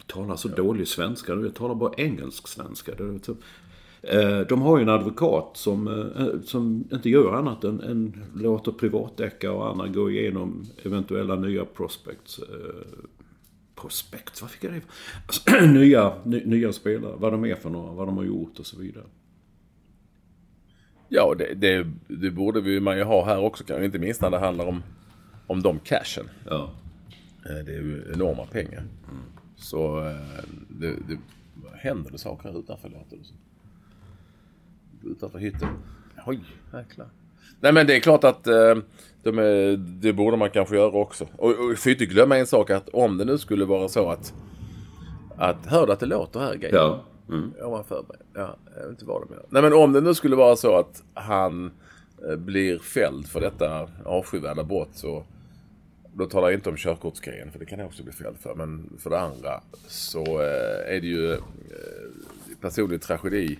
[0.07, 1.33] talar så dålig svenska.
[1.35, 2.93] Jag talar bara engelsk svenska.
[4.03, 8.73] Eh, De har ju en advokat som, eh, som inte gör annat än, än låter
[8.73, 12.41] privatdeckare och andra gå igenom eventuella nya prospects.
[13.81, 14.91] Prospects, vad fick jag det för?
[15.27, 18.67] Alltså, nya, ny, nya spelare, vad de är för några, vad de har gjort och
[18.67, 19.05] så vidare.
[21.09, 23.65] Ja, det, det, det borde vi, man ju ha här också.
[23.65, 24.83] Kan, inte minst när det handlar om,
[25.47, 26.29] om de cashen.
[26.47, 26.71] Ja.
[27.49, 28.85] Eh, Det är ju enorma pengar.
[29.57, 30.17] Så eh,
[30.69, 31.19] det, det
[31.75, 33.37] händer det saker här utanför låter det som.
[35.11, 35.69] Utanför hytten.
[36.27, 36.41] Oj,
[36.73, 37.09] jäklar.
[37.61, 38.77] Nej men det är klart att eh,
[39.27, 41.27] de är, det borde man kanske göra också.
[41.37, 44.35] Och, och får inte glömma en sak att om det nu skulle vara så att
[45.37, 46.77] att hör du att det låter här grejer?
[46.77, 47.05] Ja.
[47.29, 47.53] Mm.
[47.61, 48.23] Var förberedd.
[48.35, 49.45] Ja, jag vet inte vad de gör.
[49.49, 51.71] Nej men om det nu skulle vara så att han
[52.29, 55.25] eh, blir fälld för detta avskyvärda brott så
[56.15, 58.55] då talar jag inte om körkortsgrejen för det kan jag också bli fälld för.
[58.55, 61.39] Men för det andra så eh, är det ju eh,
[62.61, 63.59] personlig tragedi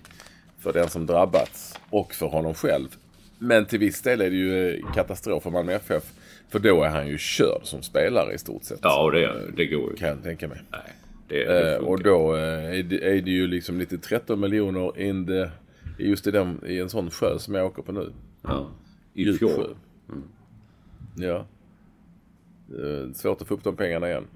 [0.59, 2.87] för den som drabbats och för honom själv.
[3.39, 6.03] Men till viss del är det ju eh, katastrof för Malmö FF.
[6.49, 8.79] För då är han ju körd som spelare i stort sett.
[8.81, 9.95] Ja, det, det går ju.
[9.95, 10.61] Kan jag tänka mig.
[10.71, 10.81] Nej,
[11.27, 15.01] det, det Eh, och då eh, är, det, är det ju liksom lite 13 miljoner
[15.01, 15.49] in the,
[16.03, 18.11] just i, den, i en sån sjö som jag åker på nu.
[18.41, 18.69] Ja.
[19.13, 19.49] I fjol.
[19.49, 19.63] sjö.
[21.15, 21.45] Ja.
[23.13, 24.27] Svårt att få upp de pengarna igen.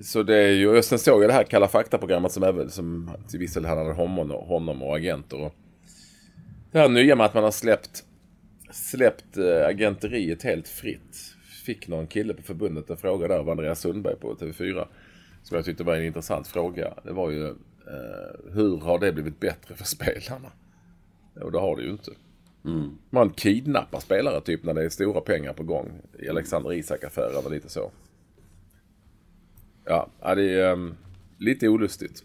[0.00, 3.10] Så det är ju, och sen såg jag det här Kalla fakta-programmet som, även, som
[3.28, 5.40] till viss del handlade om honom, honom och agenter.
[5.40, 5.54] Och
[6.76, 8.04] det här nya med att man har släppt,
[8.70, 11.34] släppt äh, agenteriet helt fritt.
[11.64, 14.86] Fick någon kille på förbundet en fråga där av Andreas Sundberg på TV4.
[15.42, 16.94] Som jag tyckte var en intressant fråga.
[17.04, 20.52] Det var ju eh, hur har det blivit bättre för spelarna?
[21.40, 22.10] Och det har det ju inte.
[22.64, 22.98] Mm.
[23.10, 26.02] Man kidnappar spelare typ när det är stora pengar på gång.
[26.18, 27.90] I Alexander Isak-affären och lite så.
[29.84, 30.94] Ja, det är um,
[31.38, 32.24] lite olustigt.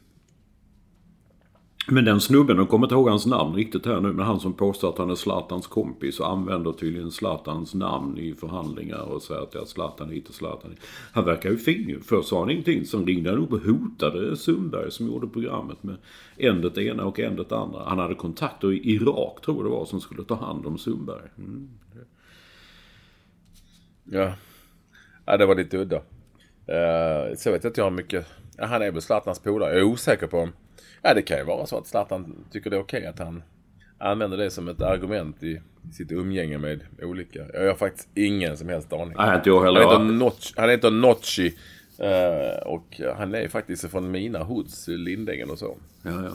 [1.91, 4.53] Men den snubben, jag kommer inte ihåg hans namn riktigt här nu, men han som
[4.53, 9.41] påstår att han är Zlatans kompis och använder tydligen Zlatans namn i förhandlingar och säger
[9.41, 10.79] att ja, Zlatan hit och Zlatan hit.
[11.13, 11.99] Han verkar ju fin ju.
[12.01, 15.95] Först sa han ingenting, sen ringde han upp och hotade Sundberg som gjorde programmet med
[16.37, 17.83] en det ena och en det andra.
[17.85, 21.29] Han hade kontakter i Irak tror jag det var som skulle ta hand om Sundberg.
[21.37, 21.69] Mm.
[24.03, 24.33] Ja.
[25.25, 25.97] ja, det var lite udda.
[25.97, 28.25] Uh, så vet jag inte jag mycket,
[28.57, 29.69] ja, han är väl Zlatans polare.
[29.69, 30.49] Jag är osäker på
[31.01, 33.43] Ja, det kan ju vara så att Zlatan tycker det är okej okay att han
[33.97, 35.61] använder det som ett argument i
[35.93, 37.39] sitt umgänge med olika.
[37.53, 39.13] Jag har faktiskt ingen som helst aning.
[39.17, 39.81] Nej, inte jag heller.
[39.85, 41.57] Han heter, Notch, han heter Notchi.
[42.01, 45.77] Uh, och han är faktiskt från mina hoods, Lindängen och så.
[46.03, 46.31] Ja, ja.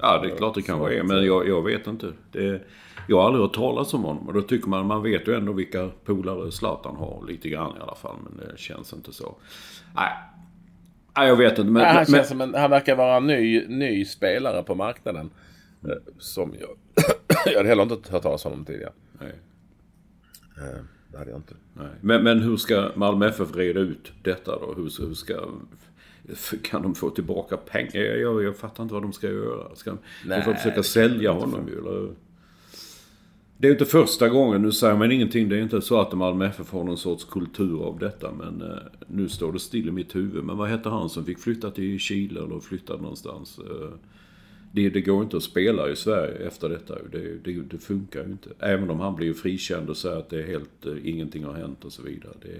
[0.00, 2.12] Ja, det är klart det kan vara men jag, jag vet inte.
[2.32, 2.62] Det,
[3.08, 5.52] jag har aldrig hört talas om honom och då tycker man, man vet ju ändå
[5.52, 8.16] vilka polare Zlatan har lite grann i alla fall.
[8.24, 9.36] Men det känns inte så.
[9.94, 10.12] Nej,
[11.16, 11.70] Ja, jag vet inte.
[11.70, 15.30] Men, ja, han, men, som en, han verkar vara en ny, ny spelare på marknaden.
[15.84, 16.70] Eh, som jag...
[17.46, 18.92] jag hade heller inte hört talas om honom tidigare.
[19.20, 19.32] Nej.
[20.56, 20.80] Eh,
[21.12, 21.54] det hade jag inte.
[21.74, 21.86] Nej.
[22.00, 24.74] Men, men hur ska Malmö FF reda ut detta då?
[24.76, 25.48] Hur, hur ska...
[26.62, 27.90] Kan de få tillbaka pengar?
[27.94, 29.74] Jag, jag, jag fattar inte vad de ska göra.
[29.74, 31.78] Ska de får försöka sälja honom ju?
[31.78, 32.10] Eller?
[33.58, 35.48] Det är inte första gången, nu säger man ingenting.
[35.48, 38.32] Det är inte så att Malmö FF har någon sorts kultur av detta.
[38.32, 40.44] Men eh, nu står det still i mitt huvud.
[40.44, 43.58] Men vad hette han som fick flytta till Chile eller flytta någonstans?
[43.58, 43.88] Eh,
[44.72, 46.94] det, det, går inte att spela i Sverige efter detta.
[47.12, 48.50] Det, det, det, funkar ju inte.
[48.58, 51.84] Även om han blir frikänd och säger att det är helt, eh, ingenting har hänt
[51.84, 52.32] och så vidare.
[52.42, 52.58] Det...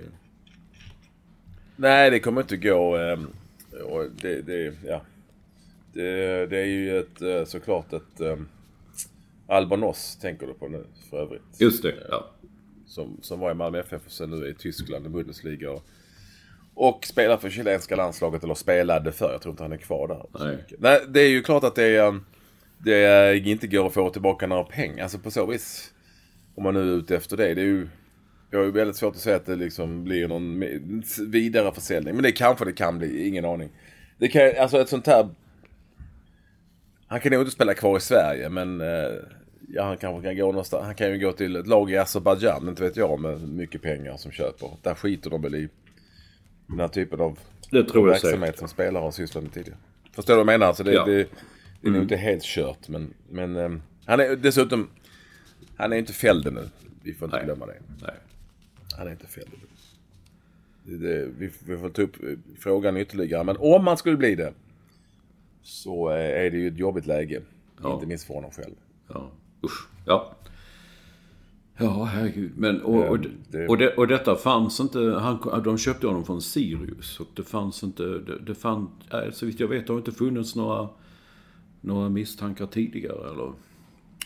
[1.77, 2.97] Nej, det kommer inte gå.
[2.97, 3.27] Ehm,
[3.85, 5.03] och det, det, ja.
[5.93, 8.21] det, det är ju ett, eh, såklart ett...
[8.21, 8.47] Ehm,
[9.49, 11.43] Eh, Albanos tänker du på nu för övrigt.
[11.59, 12.31] Just det, ja.
[12.87, 15.71] Som, som var i Malmö FF och sen nu är i Tyskland i Bundesliga.
[15.71, 15.85] Och,
[16.75, 19.33] och spelar för chilenska landslaget, eller spelade för.
[19.33, 20.45] Jag tror inte han är kvar där.
[20.45, 20.65] Nej.
[20.79, 22.21] Nej, det är ju klart att det, är,
[23.41, 25.03] det inte går att få tillbaka några pengar.
[25.03, 25.93] Alltså på så vis.
[26.55, 27.55] Om man nu är ute efter det.
[27.55, 27.89] Det är ju...
[28.51, 30.65] Jag har ju väldigt svårt att säga att det liksom blir någon
[31.31, 32.15] vidare försäljning.
[32.15, 33.69] Men det kanske det kan bli, ingen aning.
[34.19, 35.29] Det kan, alltså ett sånt här
[37.07, 39.13] han kan nog inte spela kvar i Sverige men eh,
[39.69, 40.85] ja, han kanske kan gå någonstans.
[40.85, 44.17] Han kan ju gå till ett lag i Azerbajdzjan, inte vet jag, med mycket pengar
[44.17, 44.71] som köper.
[44.83, 45.69] Där skiter de väl i
[46.67, 47.39] den här typen av
[47.71, 49.79] det tror verksamhet som spelare har sysslat med tidigare.
[50.13, 50.67] Förstår du vad jag menar?
[50.67, 51.05] Alltså det, ja.
[51.05, 51.27] det, det är
[51.83, 51.93] mm.
[51.93, 54.89] nog inte helt kört men, men um, han är dessutom,
[55.77, 56.69] han är inte fälld nu.
[57.03, 57.47] Vi får inte Nej.
[57.47, 57.77] glömma det.
[58.03, 58.15] Nej.
[58.97, 59.51] Han är inte fälld
[60.87, 62.17] det, vi, vi får ta upp
[62.59, 63.45] frågan ytterligare.
[63.45, 64.53] Men om man skulle bli det
[65.67, 67.43] så eh, är det ju ett jobbigt läge.
[67.83, 67.95] Ja.
[67.95, 68.75] Inte minst för honom själv.
[69.09, 69.31] Ja,
[69.65, 69.89] usch.
[70.07, 70.33] Ja.
[71.79, 72.53] Ja, herregud.
[72.57, 73.19] Men, och, och,
[73.51, 73.67] det...
[73.69, 74.99] och, det, och detta fanns inte.
[74.99, 77.21] Han, de köpte honom från Sirius.
[77.21, 78.03] Och det fanns inte.
[78.03, 78.91] Det, det fann,
[79.33, 80.89] så vitt jag vet har det inte funnits några,
[81.81, 83.31] några misstankar tidigare.
[83.31, 83.53] Eller?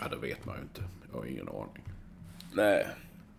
[0.00, 0.82] Ja, det vet man ju inte.
[1.12, 1.84] Jag har ingen aning.
[2.54, 2.86] Nej.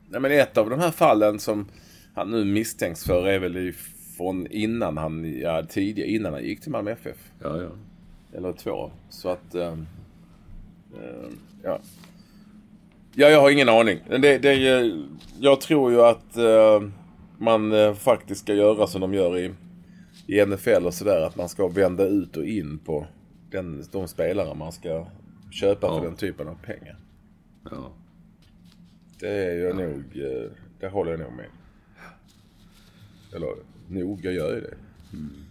[0.10, 1.66] Nej, men ett av de här fallen som
[2.14, 3.74] han nu misstänks för är väl
[4.18, 7.18] från innan han, ja, tidigare, innan han gick till Malmö FF.
[7.40, 7.70] Ja, ja.
[8.34, 8.92] Eller två.
[9.10, 9.56] Så att...
[9.56, 9.78] Uh,
[11.64, 11.80] ja.
[13.14, 14.00] Ja, jag har ingen aning.
[14.10, 14.54] Det, det,
[15.40, 16.90] jag tror ju att uh,
[17.38, 19.54] man faktiskt ska göra som de gör i,
[20.28, 21.22] i NFL och sådär.
[21.22, 23.08] Att man ska vända ut och in på
[23.52, 25.08] den, de spelare man ska
[25.52, 25.98] köpa ja.
[25.98, 26.98] för den typen av pengar.
[27.72, 27.92] Ja.
[29.20, 29.88] Det är jag ja.
[29.88, 30.04] nog...
[30.80, 31.50] Det håller jag nog med.
[33.36, 33.56] Eller
[33.88, 34.76] nog, jag gör ju det.
[35.14, 35.51] Mm.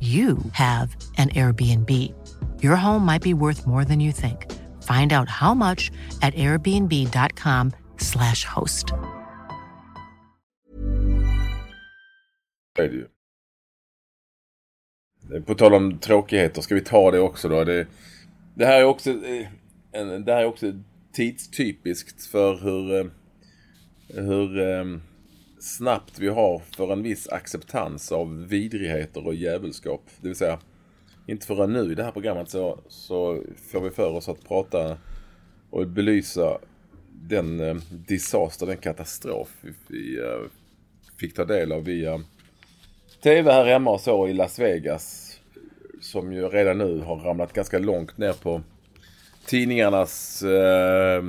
[0.00, 2.12] you have an Airbnb.
[2.62, 4.52] Your home might be worth more than you think.
[4.82, 8.92] Find out how much at airbnb.com slash host.
[15.46, 17.64] På tal om tråkigheter, ska vi ta det också då?
[17.64, 17.86] Det,
[18.54, 19.48] det här är också, eh,
[20.24, 20.72] det här är också
[21.12, 23.06] tidstypiskt för hur, eh,
[24.08, 24.84] hur eh,
[25.66, 30.02] snabbt vi har för en viss acceptans av vidrigheter och djävulskap.
[30.20, 30.58] Det vill säga,
[31.26, 34.98] inte förrän nu i det här programmet så, så får vi för oss att prata
[35.70, 36.58] och belysa
[37.12, 40.50] den eh, disaster, den katastrof vi, vi eh,
[41.16, 42.20] fick ta del av via
[43.22, 45.32] TV här hemma och så i Las Vegas.
[46.00, 48.62] Som ju redan nu har ramlat ganska långt ner på
[49.46, 51.22] tidningarnas eh,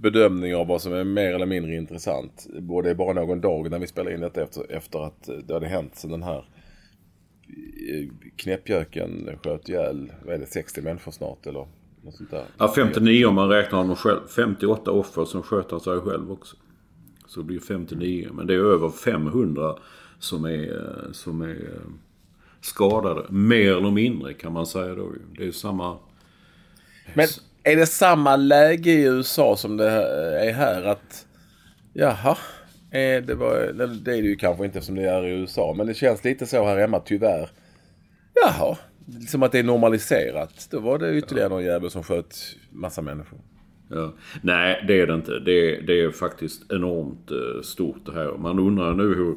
[0.00, 2.46] bedömning av vad som är mer eller mindre intressant.
[2.58, 5.96] Både bara någon dag när vi spelar in detta efter, efter att det hade hänt
[5.96, 11.66] sen den här eh, knäppjöken sköt ihjäl, vad är det, 60 människor snart eller
[12.02, 12.44] något sånt där.
[12.58, 14.20] Ja, 59 om man räknar honom själv.
[14.36, 16.56] 58 offer som sköt han sig själv också.
[17.26, 18.28] Så det blir 59.
[18.32, 19.76] Men det är över 500
[20.18, 21.90] som är, eh, som är eh,
[22.60, 23.26] skadade.
[23.28, 25.12] Mer eller mindre kan man säga då.
[25.36, 25.98] Det är samma...
[27.14, 27.26] Men
[27.72, 29.90] är det samma läge i USA som det
[30.40, 30.82] är här?
[30.82, 31.26] Att
[31.92, 32.36] jaha,
[33.26, 33.72] det, var,
[34.04, 35.74] det är det ju kanske inte som det är i USA.
[35.76, 37.50] Men det känns lite så här hemma tyvärr.
[38.34, 38.76] Jaha,
[39.28, 40.68] som att det är normaliserat.
[40.70, 42.36] Då var det ytterligare någon jävel som sköt
[42.70, 43.38] massa människor.
[43.88, 44.12] Ja.
[44.42, 45.38] Nej, det är det inte.
[45.38, 48.38] Det, det är faktiskt enormt uh, stort det här.
[48.38, 49.36] Man undrar nu hur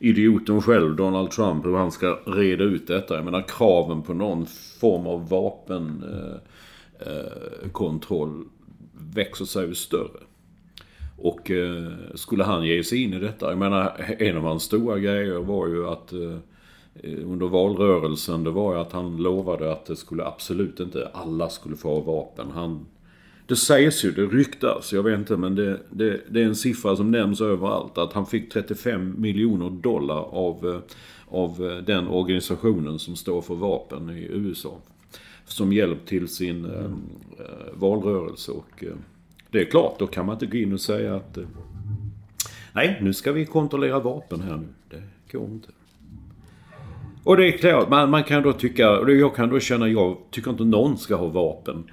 [0.00, 3.14] idioten själv, Donald Trump, hur han ska reda ut detta.
[3.14, 4.46] Jag menar kraven på någon
[4.80, 6.04] form av vapen...
[6.12, 6.51] Eh,
[7.06, 8.44] Eh, kontroll
[9.14, 10.20] växer sig ju större.
[11.16, 14.98] Och eh, skulle han ge sig in i detta, jag menar en av hans stora
[14.98, 16.38] grejer var ju att eh,
[17.24, 21.76] under valrörelsen, det var ju att han lovade att det skulle absolut inte alla skulle
[21.76, 22.50] få ha vapen.
[22.50, 22.86] Han,
[23.46, 26.96] det sägs ju, det ryktas, jag vet inte men det, det, det är en siffra
[26.96, 27.98] som nämns överallt.
[27.98, 30.82] Att han fick 35 miljoner dollar av,
[31.28, 34.78] av den organisationen som står för vapen i USA
[35.44, 37.00] som hjälp till sin mm.
[37.72, 38.52] valrörelse.
[38.52, 38.92] Och eh,
[39.50, 41.38] det är klart, då kan man inte gå in och säga att
[42.72, 44.66] nej, nu ska vi kontrollera vapen här nu.
[44.90, 45.02] Det
[45.38, 45.68] går inte.
[47.24, 50.16] Och det är klart, man, man kan då tycka, och jag kan då känna, jag
[50.30, 51.90] tycker inte någon ska ha vapen.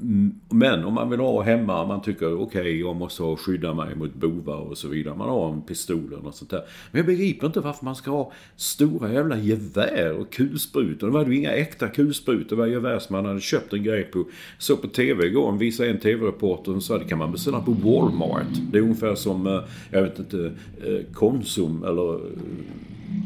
[0.00, 0.34] Mm.
[0.48, 4.14] Men om man vill ha hemma, man tycker okej okay, jag måste skydda mig mot
[4.14, 5.14] bovar och så vidare.
[5.14, 6.62] Man har en pistol eller något sånt där.
[6.90, 11.06] Men jag begriper inte varför man ska ha stora jävla gevär och kulsprutor.
[11.06, 12.56] Det var ju inga äkta kulsprutor.
[12.56, 14.24] Det var gevär som man hade köpt en grej på.
[14.58, 18.46] Så på TV igår, visade en TV-reporter och sa det kan man beställa på Walmart.
[18.72, 20.52] Det är ungefär som, eh, jag vet inte,
[20.86, 22.20] eh, Konsum eller eh,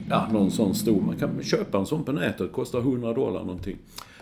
[0.08, 1.00] ja, någon sån stor.
[1.00, 2.52] Man kan köpa en sån på nätet.
[2.52, 3.76] Kostar 100 dollar någonting.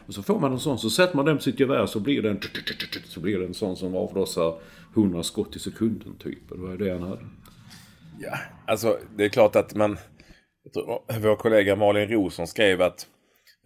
[0.07, 2.23] Och så får man en sån, så sätter man den på sitt gevär så blir
[2.23, 2.40] det en...
[3.05, 4.59] Så blir det en sån som avlossar
[4.97, 6.49] 100 skott i sekunden typ.
[6.49, 7.27] Det var det han hade.
[8.21, 9.99] Ja, alltså det är klart att man...
[11.21, 13.07] Vår kollega Malin Rosson skrev att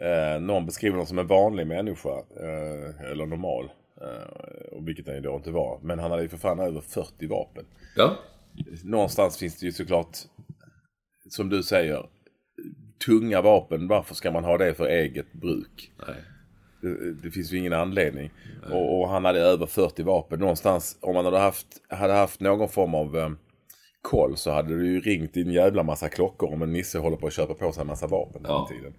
[0.00, 2.18] eh, någon beskriver honom som en vanlig människa.
[2.18, 3.70] Eh, eller normal.
[4.00, 5.80] Eh, och vilket han ju då inte var.
[5.82, 7.64] Men han hade ju för fan över 40 vapen.
[7.96, 8.16] Ja.
[8.84, 10.16] Någonstans finns det ju såklart,
[11.28, 12.06] som du säger,
[13.06, 15.92] tunga vapen, varför ska man ha det för eget bruk?
[16.80, 18.30] Det, det finns ju ingen anledning.
[18.70, 20.40] Och, och, han hade över 40 vapen.
[20.40, 23.30] Någonstans, om man hade haft, hade haft någon form av eh,
[24.02, 27.16] koll så hade det ju ringt i en jävla massa klockor om en nisse håller
[27.16, 28.68] på att köpa på sig en massa vapen ja.
[28.68, 28.94] den tiden.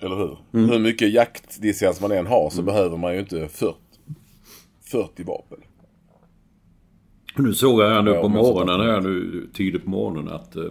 [0.00, 0.38] Eller hur?
[0.54, 0.70] Mm.
[0.70, 2.66] Hur mycket jaktlicens man än har så mm.
[2.66, 3.76] behöver man ju inte 40,
[4.90, 5.58] 40 vapen.
[7.36, 10.62] Nu såg jag nu på morgonen, här nu tidigt på morgonen att eh,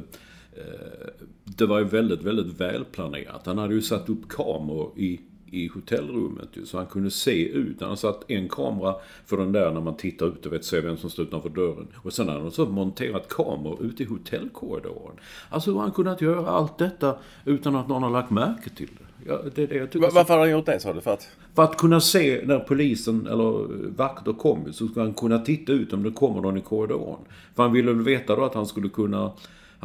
[1.55, 3.45] det var ju väldigt, väldigt välplanerat.
[3.45, 5.19] Han hade ju satt upp kameror i
[5.55, 7.81] i hotellrummet ju, så han kunde se ut.
[7.81, 10.81] Han har satt en kamera för den där när man tittar ut och vet se
[10.81, 11.87] vem som står utanför dörren.
[11.95, 15.15] Och sen har han så monterat kameror ute i hotellkorridoren.
[15.49, 19.29] Alltså hur han kunnat göra allt detta utan att någon har lagt märke till det?
[19.29, 21.01] Ja, det, det jag Varför har han gjort det sa du?
[21.01, 21.27] För att?
[21.55, 25.93] för att kunna se när polisen eller vakter kommer så ska han kunna titta ut
[25.93, 27.19] om det kommer någon i korridoren.
[27.55, 29.31] För han ville väl veta då att han skulle kunna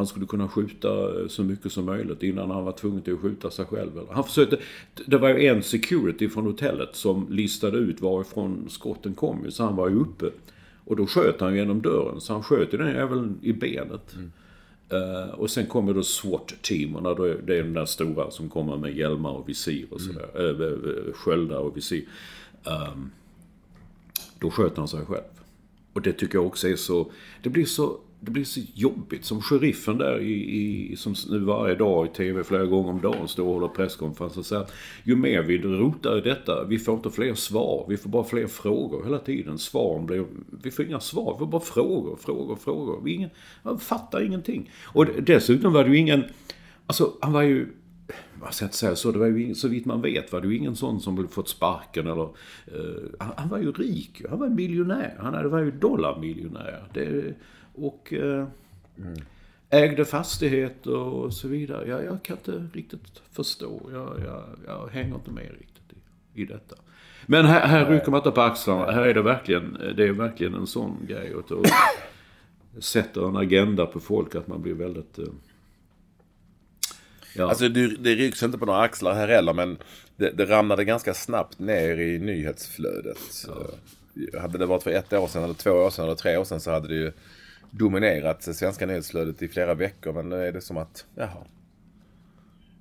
[0.01, 0.89] han skulle kunna skjuta
[1.29, 3.91] så mycket som möjligt innan han var tvungen till att skjuta sig själv.
[4.11, 4.59] Han försökte,
[5.07, 9.77] det var ju en security från hotellet som listade ut varifrån skotten kom så han
[9.77, 10.27] var ju uppe.
[10.85, 14.15] Och då sköt han genom dörren, så han sköt ju den även i benet.
[14.89, 15.95] Eh, och sen kommer
[17.15, 20.29] då är- det är de där stora som kommer med hjälmar och visir och sådär.
[20.51, 21.13] Mm.
[21.15, 22.05] sköldar och visir.
[22.65, 23.11] Ehm,
[24.39, 25.23] då sköt han sig själv.
[25.93, 27.11] Och det tycker jag också är så...
[27.43, 29.25] Det blir så, det blir så jobbigt.
[29.25, 33.29] Som sheriffen där i, i, som nu varje dag i TV flera gånger om dagen
[33.29, 34.73] står och håller presskonferens och säger att
[35.05, 37.87] ju mer vi rotar i detta, vi får inte fler svar.
[37.89, 39.59] Vi får bara fler frågor hela tiden.
[39.59, 40.25] Svaren blir...
[40.63, 41.33] Vi får inga svar.
[41.35, 43.01] Vi får bara frågor, frågor, frågor.
[43.05, 43.31] Vi ingen,
[43.63, 44.71] man fattar ingenting.
[44.85, 46.25] Och dessutom var det ju ingen...
[46.87, 47.67] Alltså, han var ju
[48.41, 50.41] vad ska jag inte säga så, det var ju ingen, så vitt man vet var
[50.41, 52.23] det ju ingen sån som fått sparken eller...
[52.67, 55.17] eh, han, han var ju rik, han var en miljonär.
[55.19, 56.85] Han hade- var ju dollarmiljonär.
[56.95, 57.35] Det,
[57.75, 58.47] och eh,
[59.71, 61.89] ägde fastigheter och så vidare.
[61.89, 63.81] Jag, jag kan inte riktigt förstå.
[63.93, 65.93] Jag, jag, jag hänger inte med riktigt
[66.35, 66.77] i, i detta.
[67.27, 68.93] Men här, här rycker man inte på axlarna.
[68.93, 71.35] Här är det verkligen, det är verkligen en sån grej.
[71.35, 71.63] Och då
[72.81, 75.19] sätter en agenda på folk att man blir väldigt...
[75.19, 75.25] eh,
[77.37, 77.49] Ja.
[77.49, 79.79] Alltså det, det rycks inte på några axlar här heller men
[80.17, 83.19] det, det ramlade ganska snabbt ner i nyhetsflödet.
[83.49, 86.45] Eh, Hade det varit för ett år sedan eller två år sedan eller tre år
[86.45, 87.13] sedan så hade det ju
[87.71, 90.13] dominerat det svenska nyhetsflödet i flera veckor.
[90.13, 91.47] Men nu är det som att, jaha.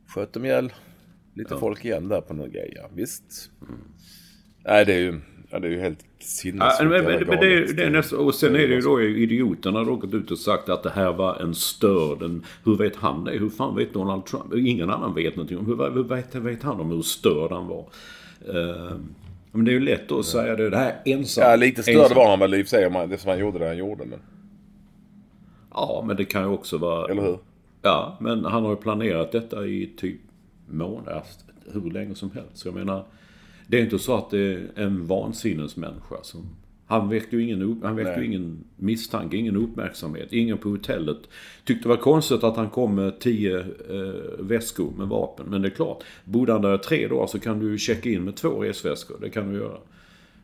[0.08, 0.74] Sköt de ihjäl
[1.34, 2.48] lite folk igen där på.
[2.76, 3.52] Ja, visst.
[4.66, 6.84] Nej, det är ju, ja, det är ju helt Ja, sinnessjukt.
[6.84, 7.78] men, jävla men, men det, galet.
[7.78, 10.70] det är nästan, och sen är det ju då idioterna då gått ut och sagt
[10.70, 12.22] att det här var en störd.
[12.24, 13.32] En, hur vet han det?
[13.32, 14.54] Hur fan vet Donald Trump?
[14.54, 15.66] Ingen annan vet någonting om.
[15.66, 17.90] Hur, hur vet, vet han om hur störd han var?
[18.48, 18.98] Eh,
[19.52, 20.70] men det är ju lätt att säga det.
[20.70, 21.44] Det här ensam.
[21.50, 22.18] Ja, lite störd ensam.
[22.18, 24.06] var han väl i och för sig det som han gjorde det han gjorde.
[24.06, 24.20] Men,
[25.72, 27.12] Ja, men det kan ju också vara...
[27.12, 27.38] eller hur?
[27.82, 30.20] Ja, men han har ju planerat detta i typ
[30.70, 31.24] månader,
[31.74, 32.58] hur länge som helst.
[32.58, 33.04] Så jag menar,
[33.68, 36.50] det är inte så att det är en vansinnesmänniska som...
[36.86, 40.34] Han väckte ju ingen, han väckte ingen misstanke, ingen uppmärksamhet.
[40.34, 41.18] Ingen på hotellet
[41.64, 45.46] tyckte det var konstigt att han kom med tio eh, väskor med vapen.
[45.50, 48.36] Men det är klart, bodde han där tre dagar så kan du checka in med
[48.36, 49.18] två resväskor.
[49.22, 49.78] Det kan du göra.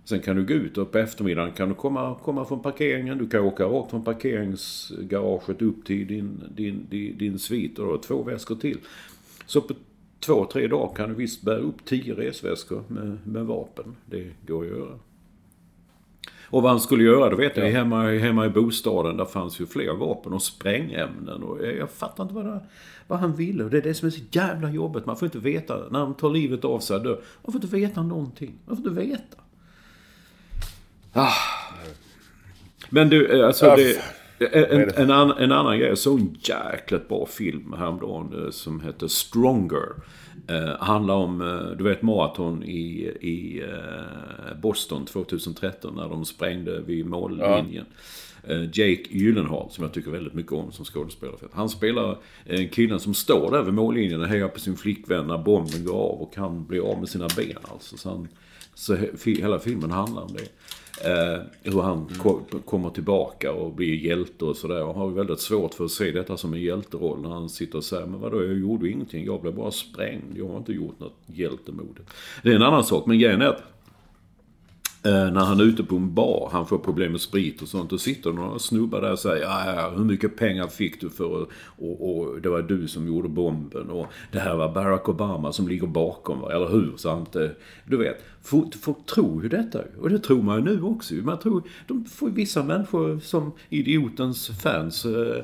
[0.05, 3.17] Sen kan du gå ut och på eftermiddagen kan du komma, komma från parkeringen.
[3.17, 7.97] Du kan åka rakt från parkeringsgaraget upp till din, din, din, din svit och då
[7.97, 8.77] två väskor till.
[9.45, 9.73] Så på
[10.19, 13.95] två, tre dagar kan du visst bära upp tio resväskor med, med vapen.
[14.05, 14.99] Det går att göra.
[16.45, 17.71] Och vad han skulle göra, det vet jag.
[17.71, 21.43] Hemma, hemma i bostaden, där fanns ju fler vapen och sprängämnen.
[21.43, 22.59] Och jag, jag fattar inte vad, det,
[23.07, 23.63] vad han ville.
[23.63, 25.05] Och det är det som är så jävla jobbigt.
[25.05, 27.21] Man får inte veta, när de tar livet av sig, dör.
[27.43, 28.53] Man får inte veta någonting.
[28.65, 29.37] Man får inte veta.
[31.15, 31.33] Ah.
[32.89, 34.01] Men du, eh, alltså Ja, det...
[34.39, 34.97] En, är det?
[34.97, 39.07] en, annan, en annan grej, jag såg en jäkligt bra film häromdagen eh, som heter
[39.07, 39.89] Stronger.
[40.47, 46.81] Eh, handlar om, eh, du vet maraton i, i eh, Boston 2013 när de sprängde
[46.81, 47.85] vid mållinjen.
[48.43, 51.37] Eh, Jake Gyllenhaal, som jag tycker väldigt mycket om som skådespelare.
[51.53, 55.37] Han spelar en kille som står där vid mållinjen och hejar på sin flickvän när
[55.37, 57.97] bomben går av och han blir av med sina ben alltså.
[57.97, 58.27] Så, han,
[58.73, 60.47] så he, hela filmen handlar om det.
[61.03, 64.83] Eh, hur han ko- kommer tillbaka och blir hjälte och sådär.
[64.83, 67.83] Och har väldigt svårt för att se detta som en hjälteroll när han sitter och
[67.83, 69.25] säger Men vadå, jag gjorde ingenting.
[69.25, 70.37] Jag blev bara sprängd.
[70.37, 72.09] Jag har inte gjort något hjältemodigt.
[72.43, 73.63] Det är en annan sak, men grejen är att
[75.05, 77.89] Eh, när han är ute på en bar, han får problem med sprit och sånt.
[77.89, 82.17] Då sitter några snubbar där och säger hur mycket pengar fick du för och, och,
[82.17, 85.87] och det var du som gjorde bomben och det här var Barack Obama som ligger
[85.87, 86.93] bakom, eller hur?
[86.97, 87.51] Så han inte,
[87.85, 91.13] du vet, folk, folk tror ju detta och det tror man ju nu också.
[91.13, 95.43] Man tror, de får vissa människor som idiotens fans Eh,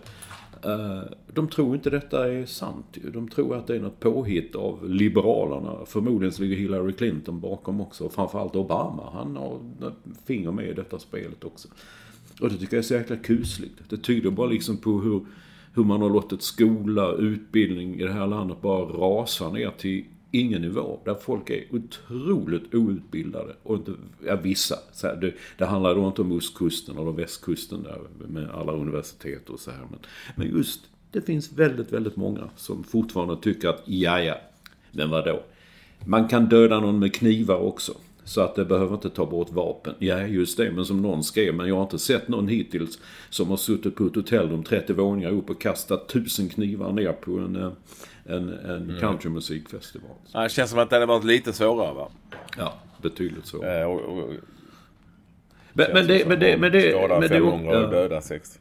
[0.63, 1.01] Eh,
[1.33, 2.97] de tror inte detta är sant.
[3.13, 5.85] De tror att det är något påhitt av Liberalerna.
[5.85, 8.03] Förmodligen så ligger Hillary Clinton bakom också.
[8.03, 9.09] Och framförallt Obama.
[9.13, 9.55] Han har
[9.87, 11.67] ett finger med i detta spelet också.
[12.41, 13.81] Och det tycker jag är så jäkla kusligt.
[13.89, 15.25] Det tyder bara liksom på hur,
[15.73, 20.61] hur man har låtit skola, utbildning i det här landet bara rasa ner till ingen
[20.61, 20.99] nivå.
[21.05, 23.55] Där folk är otroligt outbildade.
[23.63, 23.91] Och inte,
[24.25, 24.75] ja, vissa.
[24.93, 29.49] Så här, det, det handlar då inte om ostkusten eller västkusten där med alla universitet
[29.49, 29.87] och så här.
[29.89, 29.99] Men,
[30.35, 34.35] men just, det finns väldigt, väldigt många som fortfarande tycker att ja, ja,
[34.91, 35.43] men vadå?
[36.05, 37.93] Man kan döda någon med knivar också.
[38.23, 39.95] Så att det behöver inte ta bort vapen.
[39.99, 40.71] Ja, just det.
[40.71, 42.99] Men som någon skrev, men jag har inte sett någon hittills
[43.29, 47.31] som har suttit på ett hotellrum 30 våningar upp och kastat tusen knivar ner på
[47.31, 47.71] en, eh,
[48.25, 48.99] en, en mm.
[48.99, 50.11] countrymusikfestival.
[50.33, 52.11] Ja, det känns som att det hade varit lite svårare va?
[52.57, 53.81] Ja, betydligt svårare.
[53.81, 54.29] Eh, och, och,
[55.73, 56.57] men, men, det, men det...
[56.57, 58.59] Men det, skada men 500 det, och döda 60.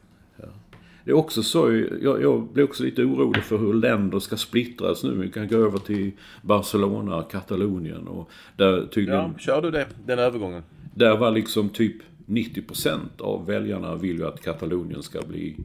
[1.05, 5.13] är också så, jag, jag blir också lite orolig för hur länder ska splittras nu.
[5.13, 9.19] Vi kan gå över till Barcelona, Katalonien och där tydligen...
[9.19, 10.63] Ja, kör du det, den övergången.
[10.95, 11.95] Där var liksom typ
[12.25, 15.55] 90% av väljarna vill ju att Katalonien ska bli,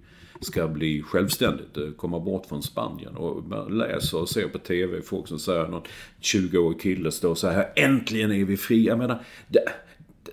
[0.41, 3.17] ska bli självständigt, eh, komma bort från Spanien.
[3.17, 5.83] Och man läser och ser på TV folk som säger någon
[6.21, 8.91] 20-årig kille står så här Äntligen är vi fria.
[8.91, 9.19] Jag menar,
[9.49, 9.61] det,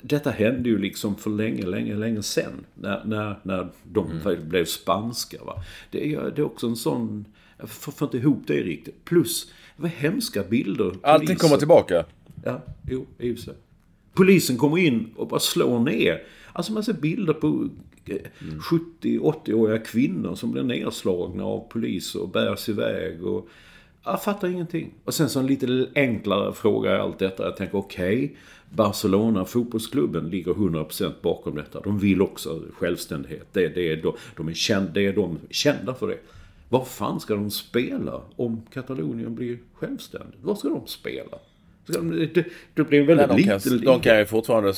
[0.05, 2.65] detta hände ju liksom för länge, länge, länge sen.
[2.73, 4.49] När, när, när de mm.
[4.49, 5.43] blev spanska.
[5.43, 5.63] Va?
[5.91, 7.25] Det, är, det är också en sån...
[7.57, 9.05] Jag får, inte ihop det riktigt.
[9.05, 10.95] Plus, det var hemska bilder.
[11.03, 12.05] Allting kommer tillbaka.
[12.43, 13.35] Ja, jo, i.
[14.13, 16.23] Polisen kommer in och bara slår ner.
[16.53, 18.59] Alltså man ser bilder på mm.
[19.01, 23.23] 70-80-åriga kvinnor som blir nedslagna av poliser och bärs iväg.
[23.23, 23.49] Och,
[24.03, 24.93] jag fattar ingenting.
[25.05, 27.43] Och sen så en lite enklare fråga i allt detta.
[27.43, 28.35] Jag tänker okej, okay,
[28.69, 31.79] Barcelona, fotbollsklubben, ligger 100% bakom detta.
[31.79, 33.47] De vill också självständighet.
[33.51, 36.17] Det, det, är, de, de är känd, det är de kända för det.
[36.69, 40.43] Var fan ska de spela om Katalonien blir självständigt?
[40.43, 41.37] Var ska de spela?
[41.83, 44.73] Ska de, det, det blir väldigt Nej, de lite kan, De kan ju fortfarande...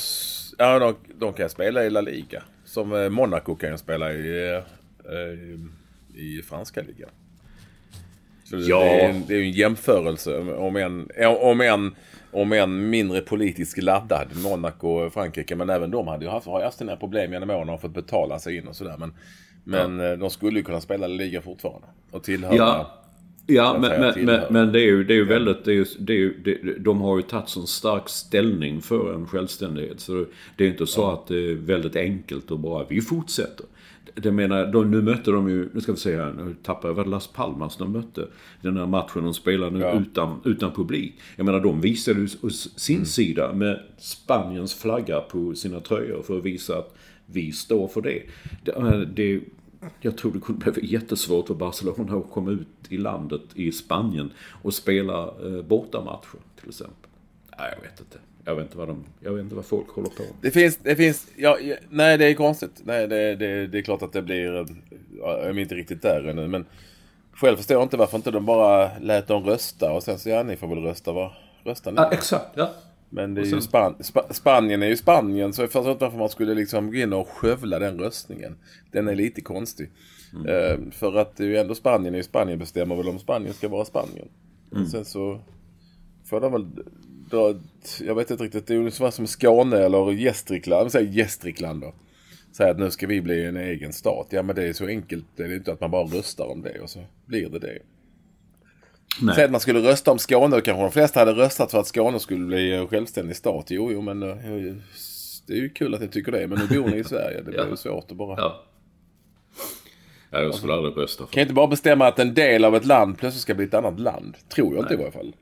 [0.57, 2.43] Ja, de, de kan spela i La Liga.
[2.65, 4.55] Som eh, Monaco kan ju spela i,
[5.05, 7.09] eh, i franska ligan.
[8.49, 8.79] Så ja.
[8.79, 11.07] Det är, det är ju en jämförelse om en,
[11.41, 11.95] om en
[12.35, 15.55] om en mindre politiskt laddad, Monaco och Frankrike.
[15.55, 18.39] Men även de hade ju haft, har haft sina problem genom åren och fått betala
[18.39, 18.95] sig in och sådär.
[18.99, 19.13] Men,
[19.63, 20.11] men ja.
[20.11, 21.87] Eh, de skulle ju kunna spela liga fortfarande.
[22.11, 22.55] Och tillhöra...
[22.55, 23.01] Ja.
[23.47, 25.65] Ja, men, men, men, men, det är ju, det är ju väldigt...
[25.65, 29.13] Det är ju, det är ju, det, de har ju tagit sån stark ställning för
[29.13, 29.99] en självständighet.
[29.99, 30.25] Så
[30.55, 31.13] det är inte så ja.
[31.13, 33.65] att det är väldigt enkelt och bara vi fortsätter
[34.15, 36.95] det menar, de, nu mötte de ju, nu ska vi se här, nu tappar jag
[36.95, 38.27] väl Las Palmas de mötte.
[38.61, 39.99] Den här matchen de spelade nu ja.
[39.99, 41.19] utan, utan publik.
[41.35, 42.27] Jag menar de visade ju
[42.75, 43.05] sin mm.
[43.05, 46.95] sida med Spaniens flagga på sina tröjor för att visa att
[47.25, 48.21] vi står för det.
[48.63, 49.41] det, det
[50.01, 54.31] jag tror det kunde bli jättesvårt för Barcelona att komma ut i landet i Spanien
[54.61, 57.09] och spela eh, bortamatcher till exempel.
[57.57, 58.17] Nej, jag vet inte.
[58.45, 60.31] Jag vet inte vad, de, jag vet inte vad folk håller på med.
[60.41, 61.57] Det finns, det finns, ja,
[61.89, 62.81] nej det är konstigt.
[62.83, 64.65] Nej det, det, det är klart att det blir,
[65.19, 66.65] jag är inte riktigt där ännu men
[67.33, 70.43] själv förstår jag inte varför inte de bara lät dem rösta och sen så ja
[70.43, 71.31] ni får väl rösta vad
[71.63, 71.97] röstar ni?
[71.97, 72.69] Ja exakt, ja.
[73.09, 73.55] Men det är sen...
[73.55, 76.91] ju Span Sp Spanien är ju Spanien så jag förstår inte varför man skulle liksom
[76.91, 78.57] gå in och skövla den röstningen.
[78.91, 79.91] Den är lite konstig.
[80.33, 80.47] Mm.
[80.47, 83.53] Uh, för att det är ju ändå Spanien är ju Spanien bestämmer väl om Spanien
[83.53, 84.27] ska vara Spanien.
[84.71, 84.85] Mm.
[84.85, 85.39] Sen så
[86.25, 86.67] får de väl
[88.01, 91.93] jag vet inte riktigt, det är ungefär som Skåne eller Gästrikland, säger Gästrikland då.
[92.57, 94.27] Säger att nu ska vi bli en egen stat.
[94.29, 96.79] Ja men det är så enkelt, det är inte att man bara röstar om det
[96.79, 97.79] och så blir det det.
[99.21, 99.35] Nej.
[99.35, 102.19] Säg att man skulle rösta om Skåne, kanske de flesta hade röstat för att Skåne
[102.19, 103.65] skulle bli en självständig stat.
[103.69, 104.75] Jo, jo men eh,
[105.47, 107.37] det är ju kul att ni tycker det, men nu bor ni i Sverige.
[107.37, 108.37] Det blir ju svårt att bara...
[108.37, 108.63] Ja.
[110.31, 111.33] jag skulle aldrig rösta för.
[111.33, 113.99] Kan inte bara bestämma att en del av ett land plötsligt ska bli ett annat
[113.99, 114.37] land.
[114.49, 114.81] Tror jag Nej.
[114.81, 115.35] inte i varje fall.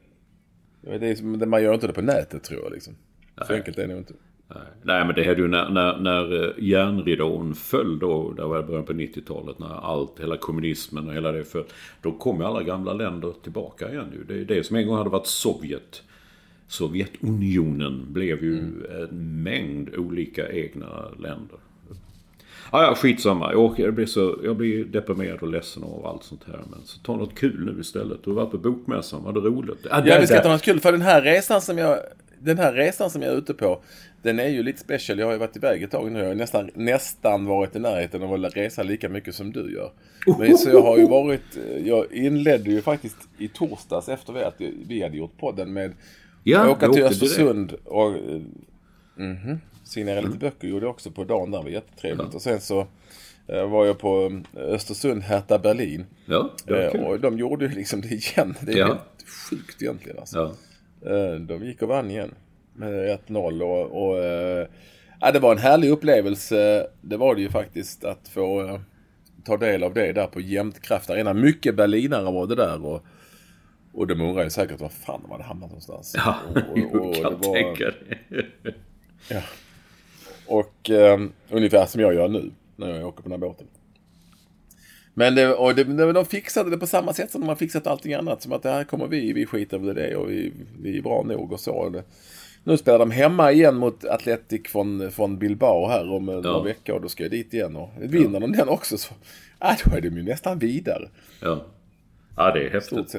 [0.84, 2.94] Det är, man gör inte det på nätet tror jag liksom.
[3.36, 3.48] Nej.
[3.48, 4.14] Så enkelt är det nog inte.
[4.48, 4.64] Nej.
[4.82, 8.86] Nej men det hände ju när, när, när eh, järnridån föll då, det var början
[8.86, 11.66] på 90-talet, när allt, hela kommunismen och hela det föll.
[12.02, 14.24] Då kom ju alla gamla länder tillbaka igen ju.
[14.24, 16.04] Det är det som en gång hade varit Sovjet.
[16.68, 18.86] Sovjetunionen blev ju mm.
[19.02, 21.58] en mängd olika egna länder.
[22.76, 23.52] Ah, ja, skitsamma.
[23.52, 26.60] Jag, orkar, jag, blir så, jag blir deprimerad och ledsen av allt sånt här.
[26.70, 28.24] Men så ta något kul nu istället.
[28.24, 29.88] Du har varit på bokmässan, var det roligt?
[29.92, 30.80] Ah, ja, vi ska ta något kul.
[30.80, 32.00] För den här resan som jag,
[32.40, 33.82] den här resan som jag är ute på.
[34.22, 35.20] Den är ju lite special.
[35.20, 36.20] Jag har ju varit iväg ett tag nu.
[36.20, 39.92] Jag har nästan, nästan varit i närheten av att resa lika mycket som du gör.
[40.40, 44.56] Men så jag har ju varit, jag inledde ju faktiskt i torsdags efter att
[44.88, 45.94] vi hade gjort podden med
[46.44, 48.10] ja, åka till Östersund och...
[49.18, 49.58] Mm -hmm
[49.94, 50.32] signera mm.
[50.32, 51.58] lite böcker gjorde jag också på dagen där.
[51.58, 52.28] Det var jättetrevligt.
[52.32, 52.36] Ja.
[52.36, 52.88] Och sen så
[53.48, 56.06] eh, var jag på eh, Östersund, Hertha Berlin.
[56.26, 57.04] Ja, det eh.
[57.04, 58.56] Och de gjorde liksom det igen.
[58.62, 58.88] Det är ja.
[58.88, 60.38] helt sjukt egentligen alltså.
[60.38, 60.54] Ja.
[61.40, 62.32] De gick och vann igen.
[62.74, 64.18] Med 1-0 och, och
[65.22, 66.88] ja, det var en härlig upplevelse.
[67.02, 68.80] Det var det ju faktiskt att få
[69.44, 71.34] ta del av det där på Jämtkraft Arena.
[71.34, 72.86] Mycket berlinare var det där.
[72.86, 73.06] Och,
[73.94, 76.16] och de undrar ju säkert var fan de hade hamnat någonstans.
[76.18, 76.36] Ja,
[76.72, 78.18] och, och, och kan var, tänka det.
[79.30, 79.42] Ja.
[80.48, 81.20] Och eh,
[81.50, 83.68] ungefär som jag gör nu när jag åker på den här båten.
[85.14, 88.14] Men det, och det, de fixade det på samma sätt som de har fixat allting
[88.14, 88.42] annat.
[88.42, 91.02] Som att det här kommer vi, vi skiter väl i det och vi, vi är
[91.02, 92.02] bra nog och så.
[92.64, 96.40] Nu spelar de hemma igen mot Atletic från, från Bilbao här om ja.
[96.42, 96.96] några veckor.
[96.96, 97.76] Och då ska jag dit igen.
[97.76, 98.40] Och vinner ja.
[98.40, 99.14] de den också så
[99.60, 101.10] ja, då är de ju nästan vidare.
[101.40, 101.66] Ja,
[102.38, 103.16] ja det är häftigt.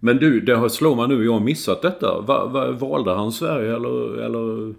[0.00, 2.20] Men du, det slår man nu, jag har missat detta.
[2.20, 4.74] Va, va, valde han Sverige eller, eller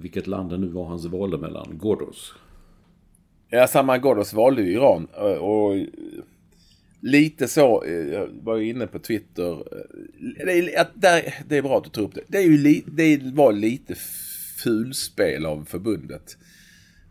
[0.00, 1.78] vilket land det nu var han valde mellan?
[1.82, 2.34] Ghoddos?
[3.48, 5.06] Ja, Salman Ghoddos valde ju Iran.
[5.40, 5.74] Och
[7.00, 9.64] lite så, jag var ju inne på Twitter.
[10.44, 12.20] Det är, det är bra att du tar upp det.
[12.26, 13.94] Det, är ju det var lite
[14.62, 16.36] fulspel av förbundet.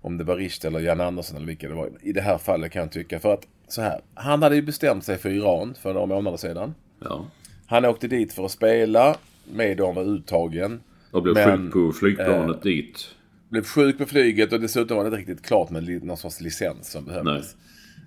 [0.02, 1.92] Om det var Richt eller Jan Andersson eller vilka det var.
[2.02, 3.20] I det här fallet kan jag tycka.
[3.20, 4.02] För att så här.
[4.14, 6.76] Han hade ju bestämt sig för Iran för några månader sedan.
[7.00, 7.26] Ja.
[7.66, 9.16] Han åkte dit för att spela.
[9.54, 10.80] med dem var uttagen.
[11.12, 13.16] Och blev men, sjuk på flygplanet eh, dit.
[13.50, 16.92] Blev sjuk på flyget och dessutom var det inte riktigt klart med någon sorts licens
[16.92, 17.56] som behövdes.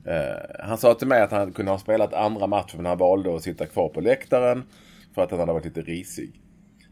[0.07, 3.37] Eh, han sa till mig att han kunde ha spelat andra matchen men han valde
[3.37, 4.63] att sitta kvar på läktaren.
[5.15, 6.41] För att han hade varit lite risig.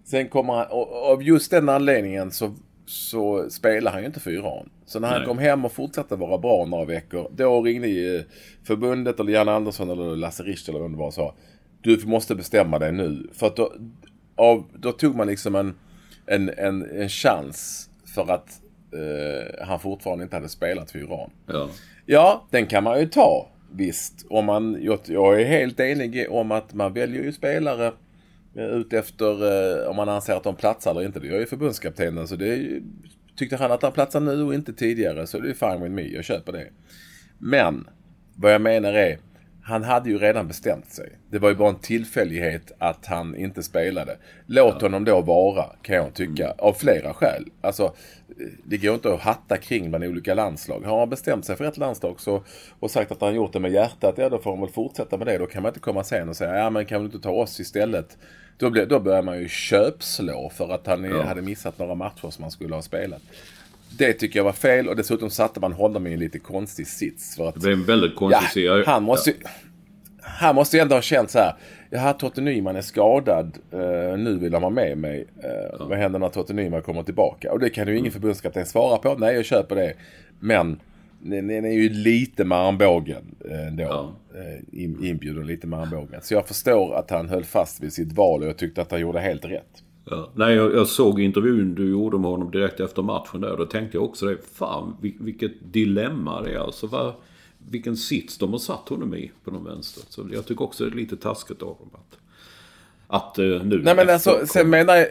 [0.05, 2.55] Sen kommer han, och av just den anledningen så,
[2.87, 4.71] så spelar han ju inte för Iran.
[4.87, 5.27] Så när han Nej.
[5.27, 7.31] kom hem och fortsatte vara bra några veckor.
[7.37, 8.25] Då ringde
[8.63, 11.35] förbundet eller Jan Andersson eller Lasse Richt eller vem det var och sa.
[11.81, 13.31] Du måste bestämma dig nu.
[13.33, 13.73] För att då,
[14.37, 15.75] av, då tog man liksom en
[16.31, 18.61] en, en, en chans för att
[18.93, 21.31] eh, han fortfarande inte hade spelat för Iran.
[21.47, 21.69] Ja.
[22.07, 23.49] ja, den kan man ju ta.
[23.73, 27.93] Visst, om man, jag, jag är helt enig om att man väljer ju spelare
[28.57, 29.33] eh, ut efter
[29.83, 31.21] eh, om man anser att de platsar eller inte.
[31.21, 32.83] Det gör ju förbundskaptenen så det är,
[33.37, 36.03] tyckte han att han platsar nu och inte tidigare så det är fine with me.
[36.03, 36.67] Jag köper det.
[37.39, 37.89] Men
[38.35, 39.19] vad jag menar är
[39.71, 41.13] han hade ju redan bestämt sig.
[41.31, 44.17] Det var ju bara en tillfällighet att han inte spelade.
[44.47, 44.87] Låt ja.
[44.87, 46.57] honom då vara, kan jag tycka, mm.
[46.59, 47.45] av flera skäl.
[47.61, 47.95] Alltså,
[48.65, 50.81] det går inte att hatta kring bland olika landslag.
[50.85, 52.43] Har han bestämt sig för ett landslag så,
[52.81, 55.27] och sagt att han gjort det med hjärtat, ja då får han väl fortsätta med
[55.27, 55.39] det.
[55.39, 57.61] Då kan man inte komma sen och säga, ja men kan du inte ta oss
[57.61, 58.19] istället?
[58.57, 61.23] Då, blir, då börjar man ju köpslå för att han ja.
[61.23, 63.23] hade missat några matcher som han skulle ha spelat.
[63.99, 67.37] Det tycker jag var fel och dessutom satte man honom i en lite konstig sits.
[67.37, 69.49] För att, det blev en väldigt konstig ja, Han måste, ja.
[70.21, 71.55] han måste ju ändå ha känt så här.
[71.91, 73.59] Jaha, Totte Nyman är skadad.
[73.75, 75.19] Uh, nu vill han ha med mig.
[75.19, 75.87] Uh, ja.
[75.87, 77.53] Vad händer när Totte Nyman kommer tillbaka?
[77.53, 78.13] Och det kan ju ingen mm.
[78.13, 79.15] förbundskapten svara på.
[79.15, 79.95] Nej, jag köper det.
[80.41, 80.81] Men
[81.23, 83.83] den är ju lite med armbågen ändå.
[83.83, 84.13] Ja.
[85.03, 86.23] Inbjuden lite med armbågen.
[86.23, 89.01] Så jag förstår att han höll fast vid sitt val och jag tyckte att han
[89.01, 89.83] gjorde helt rätt.
[90.11, 90.31] Ja.
[90.35, 93.57] Nej, jag, jag, såg intervjun du gjorde med honom direkt efter matchen där.
[93.57, 94.37] Då tänkte jag också det.
[94.55, 96.59] Fan, vilket dilemma det är.
[96.59, 97.13] Alltså, vad,
[97.69, 100.03] vilken sits de har satt honom i på den vänster.
[100.09, 102.19] Så jag tycker också det är lite taskigt av dem att,
[103.07, 103.83] att uh, nu...
[103.83, 105.09] Nej, men alltså, sen menar jag...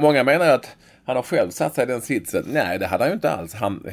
[0.00, 2.44] Många menar att han har själv satt sig i den sitsen.
[2.46, 3.54] Nej, det hade han ju inte alls.
[3.54, 3.86] Han,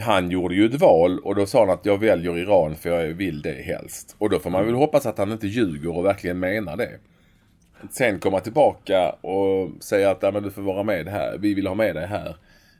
[0.00, 3.14] han gjorde ju ett val och då sa han att jag väljer Iran för jag
[3.14, 4.16] vill det helst.
[4.18, 6.98] Och då får man väl hoppas att han inte ljuger och verkligen menar det
[7.90, 11.38] sen komma tillbaka och säga att men du får vara med här.
[11.38, 12.36] Vi vill ha med dig här.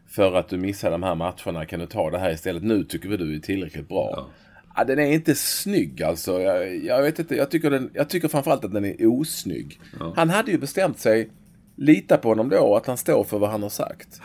[0.09, 2.62] För att du missar de här matcherna kan du ta det här istället.
[2.62, 4.11] Nu tycker vi du är tillräckligt bra.
[4.16, 4.26] Ja.
[4.76, 6.40] Ja, den är inte snygg alltså.
[6.40, 7.36] Jag, jag, vet inte.
[7.36, 9.80] Jag tycker, den, jag tycker framförallt att den är osnygg.
[10.00, 10.12] Ja.
[10.16, 11.30] Han hade ju bestämt sig.
[11.76, 14.20] Lita på honom då att han står för vad han har sagt.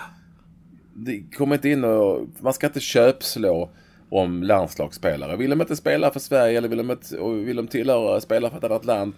[0.93, 2.27] Det kommer inte in och...
[2.39, 3.69] Man ska inte köpslå
[4.09, 5.37] om landslagsspelare.
[5.37, 8.57] Vill de inte spela för Sverige eller vill de, inte, vill de tillhöra spela för
[8.57, 9.13] ett annat land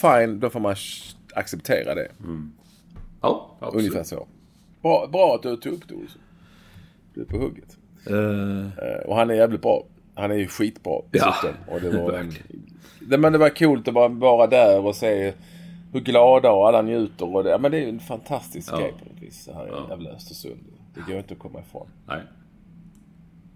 [0.00, 0.76] fine, då får man
[1.34, 2.08] acceptera det.
[2.20, 2.52] Mm.
[3.20, 3.86] Ja, absolut.
[3.86, 4.26] Ungefär så.
[4.82, 6.20] Bra, bra att du tog upp det, Olsson.
[7.14, 7.76] Du är på hugget.
[8.10, 8.66] Uh...
[9.06, 9.84] Och han är jävligt bra.
[10.14, 11.34] Han är ju skitbra ja,
[11.68, 12.32] och det var en,
[13.00, 15.32] det, Men det var coolt att bara vara där och se
[15.92, 17.36] hur glada och alla njuter.
[17.36, 18.78] Och det, men det är ju en fantastisk ja.
[18.78, 19.44] grej på något vis.
[19.44, 19.86] Det här ja.
[19.88, 20.64] jävla Östersund.
[20.94, 21.88] Det går inte att komma ifrån.
[22.06, 22.20] Nej.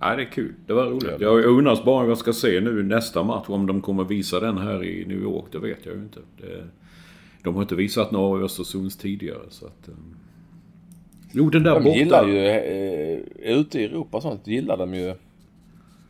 [0.01, 0.55] Nej, det är kul.
[0.67, 1.21] Det var roligt.
[1.21, 3.45] Jag undrar bara vad jag ska se nu nästa match.
[3.49, 6.21] Om de kommer visa den här i New York, det vet jag ju inte.
[6.37, 6.65] Det,
[7.43, 9.89] de har inte visat några i Östersunds tidigare, så att...
[9.89, 10.17] Um...
[11.33, 11.99] Jo, den där de borta.
[11.99, 15.15] gillar ju, eh, ute i Europa och sånt, gillar de ju...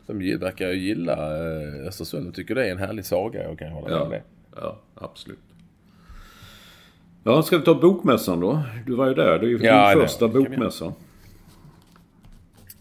[0.07, 3.43] De verkar ju gilla eh, Östersund och tycker det är en härlig saga.
[3.43, 3.95] Jag kan hålla ja.
[3.95, 4.21] med om det.
[4.55, 5.39] Ja, absolut.
[7.23, 8.63] Ja, ska vi ta bokmässan då?
[8.85, 9.39] Du var ju där.
[9.39, 10.93] Det är ju ja, din första bokmässa.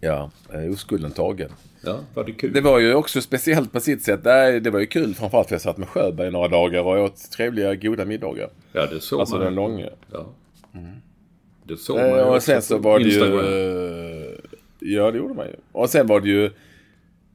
[0.01, 1.51] Ja, eh, oskulden tagen.
[1.85, 2.53] Ja, var det kul?
[2.53, 4.25] Det var ju också speciellt på sitt sätt.
[4.65, 7.75] Det var ju kul framförallt för jag satt med Sjöberg några dagar och åt trevliga
[7.75, 8.51] goda middagar.
[8.73, 9.47] Ja, det såg alltså man.
[9.47, 9.89] Alltså den långa.
[10.13, 10.27] Ja.
[10.75, 10.97] Mm.
[11.65, 13.47] Det såg man ju Och sen så var det Instagram.
[13.47, 14.41] ju...
[14.79, 15.55] Ja, det gjorde man ju.
[15.73, 16.51] Och sen var det ju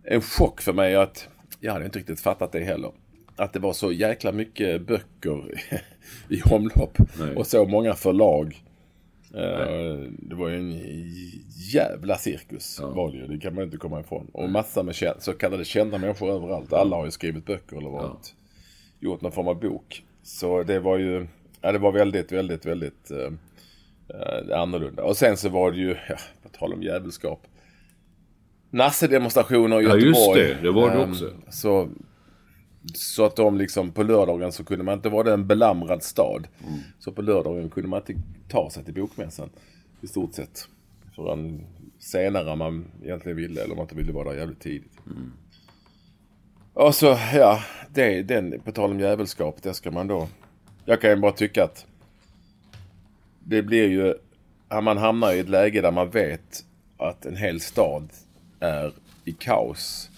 [0.04, 1.28] en chock för mig att...
[1.60, 2.92] Jag hade inte riktigt fattat det heller.
[3.36, 5.62] Att det var så jäkla mycket böcker
[6.30, 6.98] i omlopp.
[7.20, 7.36] Nej.
[7.36, 8.64] Och så många förlag
[9.36, 10.80] Eh, det var ju en
[11.74, 12.90] jävla cirkus Ja.
[12.90, 13.28] var det ju.
[13.28, 14.28] Det kan man inte komma ifrån.
[14.34, 16.74] Och massa med så kallade kända människor överallt.
[16.74, 18.36] Alla har ju skrivit böcker eller varit,
[19.00, 20.04] gjort någon form av bok.
[20.24, 21.28] Så det var ju,
[21.62, 23.32] ja det var väldigt, väldigt, väldigt eh,
[24.20, 25.04] eh, annorlunda.
[25.04, 27.48] Och sen så var det ju, ja, på tal om jävelskap.
[28.70, 30.42] Nasse-demonstrationer i Ja, Göteborg.
[30.42, 30.68] just det.
[30.68, 31.32] Det var det Ehm, också.
[31.50, 31.90] Så,
[32.94, 36.48] så att de liksom på lördagen så kunde man inte, var det en belamrad stad.
[36.68, 36.80] Mm.
[37.00, 39.50] Så på lördagen kunde man inte ta sig till bokmässan.
[40.02, 40.68] I stort sett.
[41.16, 41.66] Förrän
[42.00, 44.92] senare om man egentligen ville eller om man inte ville vara där jävligt tidigt.
[45.06, 45.32] Mm.
[46.74, 50.28] Och så, ja, det, den, på tal om jävelskap, det ska man då...
[50.86, 51.86] Jag kan ju bara tycka att
[53.40, 54.14] det blir ju...
[54.84, 56.66] Man hamnar i ett läge där man vet
[56.98, 58.10] att en hel stad
[58.60, 58.94] är
[59.26, 60.10] i kaos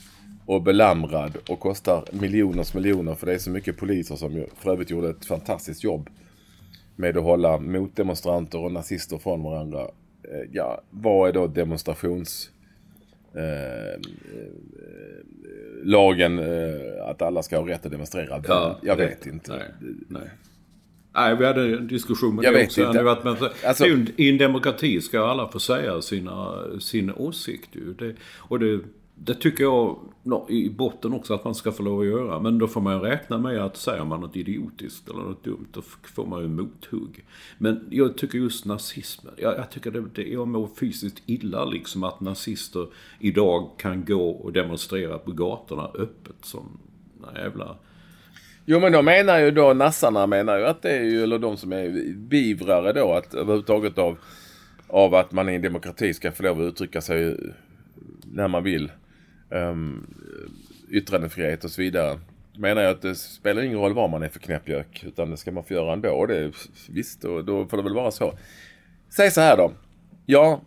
[0.47, 4.89] och belamrad och kostar miljoners miljoner för det är så mycket poliser som för övrigt
[4.89, 6.09] gjorde ett fantastiskt jobb
[6.95, 9.81] med att hålla motdemonstranter och nazister från varandra.
[10.23, 12.49] Eh, Ja, vad är då demonstrations...
[13.35, 14.51] Eh, eh,
[15.83, 18.41] lagen eh, att alla ska ha rätt att demonstrera?
[18.81, 19.51] jag det- vet inte.
[19.51, 20.29] Nej, nej.
[21.15, 22.81] Nej, vi hade en diskussion med Jag det vet också.
[22.87, 23.03] inte.
[23.23, 23.35] Men,
[23.65, 23.85] Alltså-
[24.15, 27.69] I en demokrati ska alla få säga sina, sin åsikt.
[27.99, 28.79] Det, och det,
[29.19, 29.97] det tycker jag
[30.49, 32.39] i botten också att man ska få lov att göra.
[32.39, 35.67] Men då får man ju räkna med att säger man något idiotiskt eller något dumt,
[35.71, 35.81] då
[36.15, 37.25] får man ju mothugg.
[37.57, 42.03] Men jag tycker just nazismen, jag, jag tycker det, det, jag mår fysiskt illa liksom
[42.03, 42.87] att nazister
[43.19, 46.79] idag kan gå och demonstrera på gatorna öppet som
[47.35, 47.75] jävla...
[48.65, 51.57] Jo men de menar ju då, nassarna menar ju att det är ju, eller de
[51.57, 54.17] som är bivrare då, att överhuvudtaget av,
[54.87, 57.37] av att man i en demokrati ska få lov att uttrycka sig
[58.31, 58.91] när man vill.
[59.49, 60.07] Um,
[60.89, 62.19] yttrandefrihet och så vidare.
[62.57, 65.51] Menar jag att det spelar ingen roll vad man är för knäppjök, utan det ska
[65.51, 66.09] man få göra ändå.
[66.09, 66.51] Och det,
[66.89, 68.33] visst, då, då får det väl vara så.
[69.09, 69.71] Säg så här då.
[70.25, 70.61] Ja,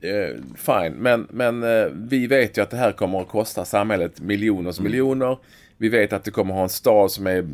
[0.00, 0.92] eh, fine.
[0.92, 5.38] Men, men eh, vi vet ju att det här kommer att kosta samhället miljoners miljoner.
[5.76, 7.48] Vi vet att det kommer att ha en stad som är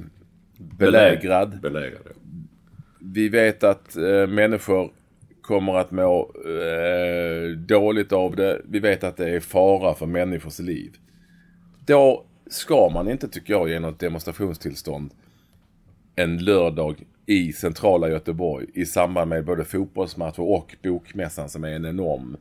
[0.59, 1.61] belägrad.
[1.61, 2.13] Belägrad, ja.
[3.01, 4.93] Vi vet att eh, människor
[5.51, 8.61] kommer att må eh, dåligt av det.
[8.65, 10.97] Vi vet att det är fara för människors liv.
[11.87, 15.11] Då ska man inte, tycker jag, ge något demonstrationstillstånd
[16.17, 16.97] en lördag
[17.27, 22.37] i centrala Göteborg i samband med både fotbollsmatcher och bokmässan som är en enorm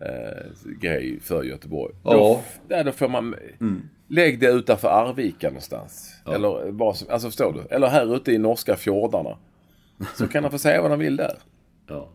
[0.00, 1.94] eh, grej för Göteborg.
[2.04, 2.12] Ja.
[2.12, 3.34] Då, där, då får man...
[4.08, 6.14] Lägg det utanför Arvika någonstans.
[6.26, 7.74] Eller vad som, alltså förstår du?
[7.74, 9.36] Eller här ute i norska fjordarna.
[10.14, 11.38] Så kan han få säga vad han vill där.
[11.88, 12.08] Ja.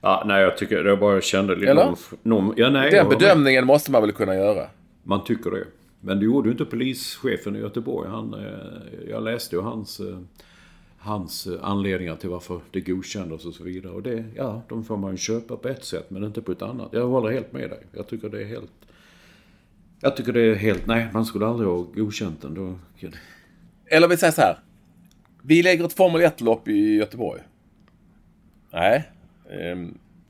[0.00, 1.70] Ja, nej jag tycker, jag bara kände lite...
[1.70, 1.84] Eller?
[1.84, 4.66] Någon, någon, ja, nej, Den bedömningen måste man väl kunna göra.
[5.02, 5.64] Man tycker det.
[6.00, 8.10] Men det gjorde ju inte polischefen i Göteborg.
[8.10, 10.18] Han, eh, jag läste ju hans, eh,
[10.98, 13.92] hans eh, anledningar till varför det godkändes och så vidare.
[13.92, 16.62] Och det, ja, de får man ju köpa på ett sätt men inte på ett
[16.62, 16.88] annat.
[16.92, 17.86] Jag håller helt med dig.
[17.92, 18.70] Jag tycker det är helt...
[20.00, 20.86] Jag tycker det är helt...
[20.86, 22.54] Nej, man skulle aldrig ha godkänt den.
[22.54, 22.78] Då,
[23.86, 24.58] Eller vi säger så här.
[25.42, 27.40] Vi lägger ett Formel 1-lopp i Göteborg.
[28.70, 29.10] Nej,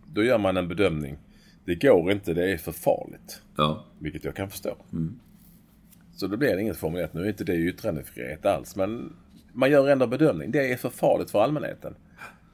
[0.07, 1.17] då gör man en bedömning.
[1.65, 3.43] Det går inte, det är för farligt.
[3.57, 3.85] ja.
[3.99, 4.77] Vilket jag kan förstå.
[6.17, 7.15] Så då blir det inget Formel 1.
[7.15, 8.77] Nu är inte det yttrandefrihet alls.
[8.77, 9.13] Men
[9.53, 10.51] man gör ändå bedömning.
[10.51, 11.95] Det är för farligt för allmänheten.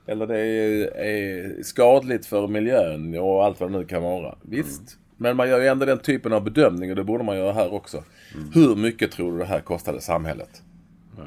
[0.06, 4.38] Eller det är, skadligt för miljön och allt vad det nu kan vara.
[4.42, 4.98] Visst.
[5.16, 7.72] Men man gör ju ändå den typen av bedömning och det borde man göra här
[7.72, 8.04] också.
[8.54, 10.62] Hur mycket tror du det här kostade samhället?
[11.18, 11.26] Nej.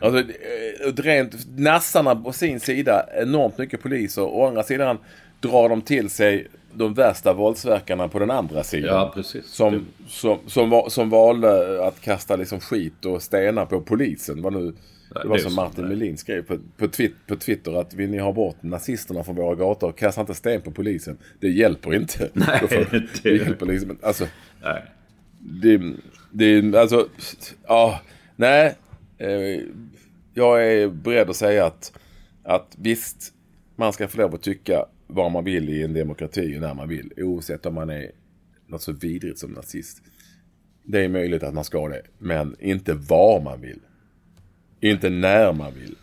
[0.00, 4.22] Alltså, eh, rent, nassarna på sin sida, enormt mycket poliser.
[4.22, 4.98] Å andra sidan
[5.40, 8.94] drar de till sig de värsta våldsverkarna på den andra sidan.
[8.94, 9.46] Ja, precis.
[9.46, 14.42] Som, som, som, som valde att kasta liksom skit och stenar på polisen.
[14.42, 14.72] Vad nu,
[15.22, 15.96] det var det som Martin nej.
[15.96, 19.54] Melin skrev på, på, twit, på Twitter att vill ni ha bort nazisterna från våra
[19.54, 21.18] gator, kasta inte sten på polisen.
[21.40, 22.28] Det hjälper inte.
[22.32, 24.06] Nej, det- det hjälper liksom inte.
[24.06, 24.26] Alltså,
[24.62, 24.82] Nej.
[25.38, 25.80] det,
[26.32, 27.08] det, alltså,
[27.68, 28.00] ja,
[28.36, 28.74] nej.
[29.18, 29.60] Eh,
[30.34, 31.92] jag är beredd att säga att,
[32.42, 33.32] att visst,
[33.76, 36.88] man ska få lov att tycka vad man vill i en demokrati och när man
[36.88, 37.12] vill.
[37.16, 38.10] Oavsett om man är
[38.66, 40.02] något så vidrigt som nazist.
[40.84, 43.80] Det är möjligt att man ska det, men inte var man vill.
[44.80, 45.96] Inte när man vill.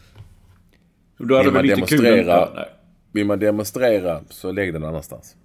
[1.17, 2.67] Då hade Vill vi man demonstrera,
[3.11, 5.35] vill man demonstrera så lägg den annanstans.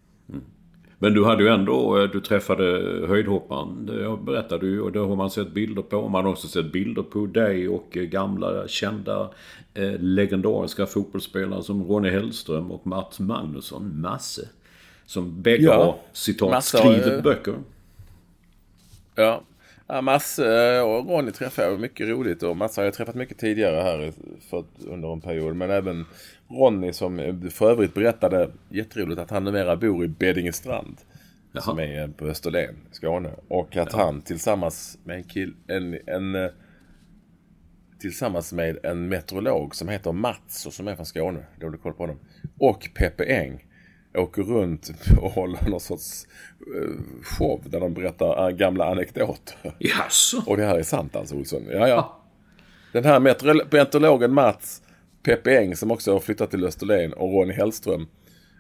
[0.99, 2.65] Men du hade ju ändå, eh, du träffade
[3.09, 3.87] höjdhopparen.
[3.87, 6.09] Det berättade du och det har man sett bilder på.
[6.09, 9.31] Man har också sett bilder på dig och eh, gamla kända
[9.75, 14.49] eh, legendariska fotbollsspelare som Ronny Hellström och Mats Magnusson, Masse.
[15.07, 17.55] Som bägge Ja, har citat skrivit eh, böcker.
[19.15, 19.43] Ja.
[19.89, 21.81] Ja, Masse och Ronny träffade jag.
[21.81, 22.43] Mycket roligt.
[22.43, 24.13] Och Masse har jag träffat mycket tidigare här
[24.51, 25.57] för, under en period.
[25.57, 26.05] Men även
[26.49, 30.97] Ronny som för övrigt berättade jätteroligt att han numera bor i Beddingestrand.
[31.53, 31.63] Jaha.
[31.63, 33.31] Som är på Österlen, Skåne.
[33.49, 36.51] Och att han tillsammans med en kill, en, en eh,
[37.99, 41.47] tillsammans med en meteorolog som heter Mats och som är från Skåne.
[41.61, 42.19] Dålig koll på honom.
[42.59, 43.66] Och Peppe Eng
[44.17, 44.91] åker runt
[45.23, 46.27] och håller någon sorts
[46.77, 46.91] eh,
[47.23, 49.75] show där de berättar eh, gamla anekdoter.
[49.79, 50.43] Jaså?
[50.47, 51.63] Och det här är sant alltså Olsson?
[51.71, 52.23] Ja, ja.
[52.93, 54.83] Den här meteorolo- meteorologen Mats,
[55.23, 58.07] Peppe Eng som också har flyttat till Österlen och Ronny Hellström.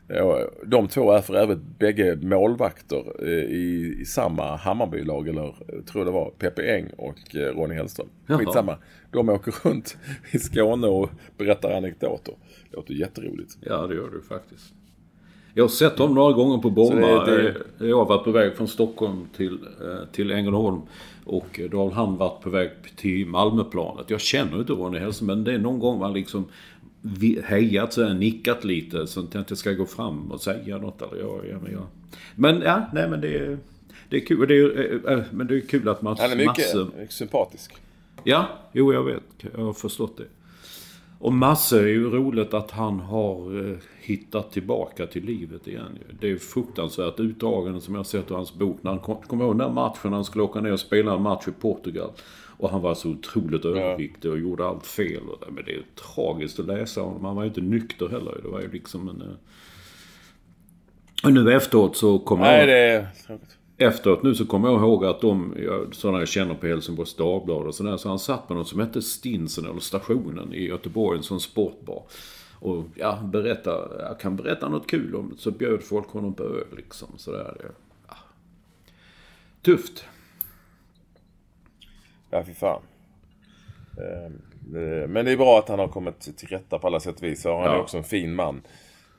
[0.08, 0.26] eh,
[0.66, 6.10] De två är för övrigt bägge målvakter i, i samma Hammarbylag, eller eh, tror det
[6.10, 8.08] var Peppe Eng och Ronny Hellström.
[8.28, 8.78] Skitsamma.
[9.12, 9.96] De åker runt
[10.30, 12.34] i Skåne och berättar anekdoter.
[12.70, 13.56] Det låter jätteroligt.
[13.60, 14.74] Ja, det gör du faktiskt.
[15.58, 17.24] Jag har sett dem några gånger på Bromma.
[17.24, 17.48] Det- det-
[17.80, 20.80] Eh, Jag har varit på väg från Stockholm till, eh, till Ängelholm.
[21.24, 24.10] Och då har han varit på väg till Malmöplanet.
[24.10, 26.44] Jag känner inte Ronny Hellström men det är någon gång man liksom
[27.44, 31.02] hejat så här, nickat lite så att jag inte ska gå fram och säga något.
[31.02, 31.82] Eller jag, ja, men, jag.
[32.36, 33.58] men ja, nej men det är,
[34.10, 34.48] det är kul.
[34.48, 37.74] Det är, eh, eh, men det är kul att man Han är mycket massor- sympatisk.
[38.24, 39.22] Ja, jo jag vet.
[39.56, 40.24] Jag har förstått det.
[41.26, 45.98] Och Masse är ju roligt att han har eh, hittat tillbaka till livet igen.
[46.20, 48.78] Det är fruktansvärt utdragande som jag har sett i hans bok.
[48.82, 51.48] När han kom, kom ihåg den matchen han skulle åka ner och spela en match
[51.48, 52.10] i Portugal.
[52.56, 55.22] Och han var så otroligt överviktig och gjorde allt fel.
[55.48, 55.82] Men det är
[56.14, 57.24] tragiskt att läsa honom.
[57.24, 58.40] Han var ju inte nykter heller.
[58.42, 59.22] Det var ju liksom en...
[59.22, 59.36] eh,
[61.24, 62.68] Och nu efteråt så kommer Nej, jag...
[62.68, 63.55] det är tråkigt.
[63.78, 65.54] Efteråt nu så kommer jag ihåg att de,
[65.92, 69.02] sådana jag känner på Helsingborgs Dagblad och sådär, så han satt med något som hette
[69.02, 72.02] Stinsen eller Stationen i Göteborg, en sån sportbar.
[72.58, 76.66] Och ja, berätta, jag kan berätta något kul om så bjöd folk honom på öl
[76.76, 77.08] liksom.
[77.16, 77.56] Sådär.
[78.08, 78.14] Ja.
[79.62, 80.04] Tufft.
[82.30, 82.82] Ja, fy fan.
[83.98, 84.24] Eh,
[84.82, 87.22] eh, Men det är bra att han har kommit till rätta på alla sätt och
[87.22, 87.44] vis.
[87.46, 87.80] Och han är Ja.
[87.80, 88.62] också en fin man.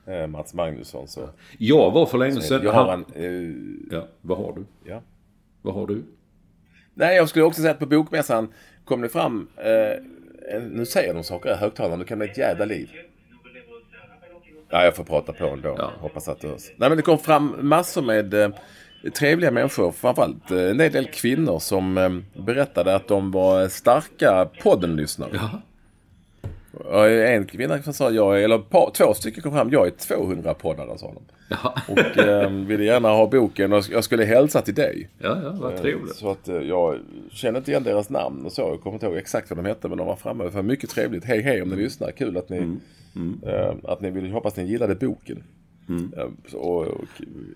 [0.08, 1.08] Eh, Mats Magnusson.
[1.08, 1.28] Så.
[1.58, 2.60] Jag var för länge sedan...
[2.64, 3.04] Jag har en...
[3.14, 4.90] eh, Ja, vad har du?
[4.90, 5.02] Ja.
[5.62, 6.04] Vad har du?
[6.94, 8.48] Nej, jag skulle också säga att på Bokmässan
[8.84, 9.48] kom det fram...
[9.56, 10.02] Eh,
[10.70, 11.98] nu säger de saker i högtalaren.
[11.98, 12.90] Det kan bli ett jävla liv.
[14.70, 15.74] Ja, jag får prata på ändå.
[15.78, 15.92] Ja.
[16.00, 16.62] Hoppas att det hörs.
[16.76, 18.50] Nej, men det kom fram massor med eh,
[19.18, 19.92] trevliga människor.
[19.92, 25.30] Framförallt eh, en del kvinnor som eh, berättade att de var starka poddenlyssnare.
[25.34, 25.50] Ja.
[27.26, 30.98] En kvinna som sa, jag eller par, två stycken kom fram, jag är 200 poddare,
[30.98, 31.22] sa de.
[31.48, 35.08] Ja, Och eh, ville gärna ha boken och jag skulle hälsa till dig.
[35.18, 36.14] ja, ja vad trevligt.
[36.14, 36.98] Så att eh, jag
[37.30, 38.60] känner inte igen deras namn och så.
[38.62, 40.44] Jag kommer inte ihåg exakt vad de hette men de var framme.
[40.48, 41.24] Var mycket trevligt.
[41.24, 42.10] Hej hej om ni lyssnar.
[42.10, 42.76] Kul att ni,
[43.46, 45.42] eh, att ni vill, hoppas ni gillade boken.
[46.16, 47.04] Eh, så- och, och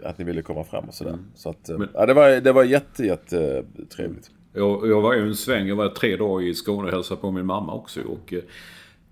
[0.04, 1.18] att ni ville komma fram och sådär.
[1.34, 4.30] Så att, eh, ja, det var, det var jätte, jätte eh, trevligt.
[4.54, 7.30] Jag, jag var ju en sväng, jag var tre dagar i Skåne och hälsade på
[7.30, 8.00] min mamma också.
[8.00, 8.40] Och eh,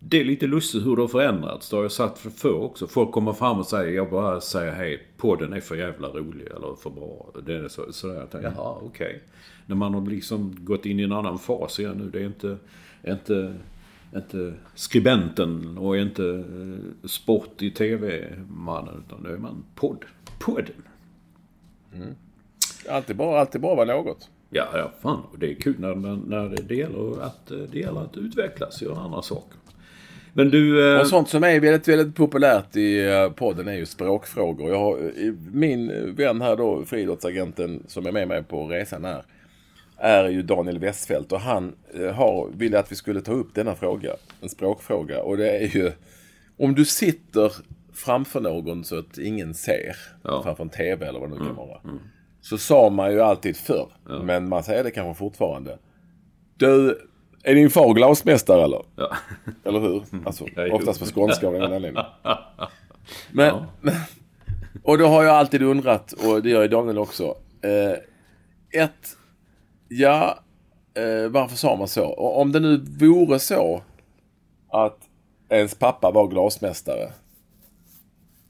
[0.03, 1.71] det är lite lustigt hur det har förändrats.
[1.71, 2.87] Det har jag sagt för förr också.
[2.87, 6.75] Folk kommer fram och säger, jag bara säger hej, podden är för jävla rolig eller
[6.75, 7.33] för bra.
[7.47, 8.15] Det är så, sådär.
[8.15, 9.23] Jag tänker, jaha, okej.
[9.67, 12.11] När man har liksom gått in i en annan fas igen nu.
[12.11, 12.57] Det är inte,
[13.07, 13.55] inte,
[14.17, 19.05] inte skribenten och inte eh, sport i tv-mannen.
[19.07, 20.05] Utan nu är man podd.
[20.39, 20.83] Podden.
[22.89, 24.31] Alltid bra, alltid bra var något.
[24.51, 25.23] Ja, ja fan.
[25.33, 28.83] Och det är kul när, när, när det, gäller att, eh, det gäller att utvecklas
[28.83, 29.61] och göra andra saker.
[30.33, 30.95] Men du...
[30.95, 34.71] eh, Och sånt som är väldigt, väldigt populärt i eh, podden är ju språkfrågor.
[34.71, 34.99] Jag har,
[35.53, 39.23] min vän här då, friidrottsagenten som är med mig på resan här,
[39.97, 43.75] är ju Daniel Westfält och han eh, har, ville att vi skulle ta upp denna
[43.75, 45.23] fråga, en språkfråga.
[45.23, 45.93] Och det är ju,
[46.59, 47.53] om du sitter
[47.95, 50.43] framför någon så att ingen ser, Ja.
[50.43, 51.79] framför en TV eller vad det nu kan vara.
[52.41, 53.89] Så sa man ju alltid förr,
[54.25, 55.79] men man säger det kanske fortfarande.
[56.57, 56.99] Du,
[57.43, 58.83] är din far glasmästare eller?
[58.97, 59.17] ja.
[59.65, 60.03] Eller hur?
[60.25, 60.75] Alltså, Ja, jo.
[60.75, 62.05] oftast på skånska av någon anledning.
[63.33, 63.95] Men, men,
[64.83, 67.25] och då har jag alltid undrat, och det gör ju Daniel också.
[67.63, 69.17] Eh, ett,
[69.89, 70.39] ja,
[70.95, 72.07] eh, varför sa man så?
[72.07, 73.83] Och om det nu vore så
[74.73, 74.99] att
[75.49, 77.13] ens pappa var glasmästare.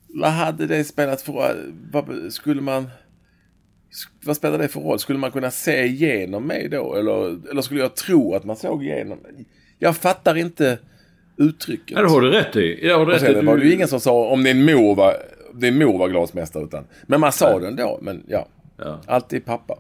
[0.09, 1.73] Vad hade det spelat för?
[1.93, 2.91] Vad skulle man...
[4.25, 4.99] Vad spelar det för roll?
[4.99, 6.95] Skulle man kunna se igenom mig då?
[6.95, 9.33] Eller, eller skulle jag tro att man såg igenom mig?
[9.79, 10.79] Jag fattar inte
[11.37, 11.91] uttrycket.
[11.97, 12.87] ja, det har du rätt i.
[12.87, 13.47] Jag har rätt sen i.
[13.47, 15.17] var det ju ingen som sa om din mor var,
[15.55, 16.65] din mor var glasmästare.
[16.65, 17.99] Utan, men man sa det ändå.
[18.03, 19.01] Men ja, Ja.
[19.07, 19.79] alltid pappa.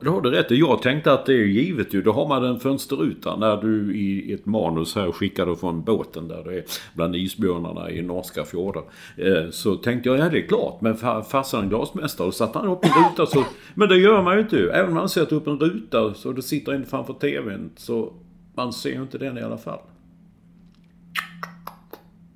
[0.00, 2.02] Det har du rätt Jag tänkte att det är givet ju.
[2.02, 6.44] Då har man en fönsterruta när du i ett manus här skickade från båten där
[6.44, 8.82] det är bland isbjörnarna i norska fjordar.
[9.16, 10.80] Eh, så tänkte jag, ja det är klart.
[10.80, 13.44] Men farsan glasmästare, då satte han upp en ruta så...
[13.74, 14.70] Men det gör man ju inte.
[14.72, 18.12] Även om man sätter upp en ruta så det sitter en framför TVn så
[18.54, 19.80] man ser ju inte den i alla fall.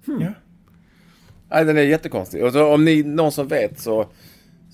[0.06, 0.20] Hmm.
[0.20, 0.32] Ja.
[1.50, 2.44] Nej, den är jättekonstig.
[2.44, 4.06] Och så, om ni, någon som vet så,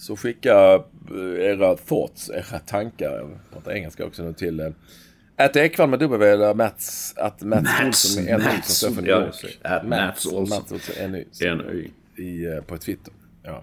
[0.03, 0.75] så skicka
[1.11, 4.61] eh, era thoughts, era tankar, jag pratar engelska också nu till
[5.37, 9.03] Att Ekvall med W eller Mats, att Mats, Mats Olsson med NY som står för
[9.03, 10.59] Mats, Mats Olsson.
[10.59, 10.97] Mats Olsson
[12.47, 13.13] eh, på Twitter.
[13.43, 13.63] Ja.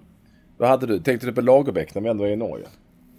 [0.58, 1.00] Vad hade du?
[1.00, 2.66] Tänkte du på Lagerbäck när vi ändå är i Norge?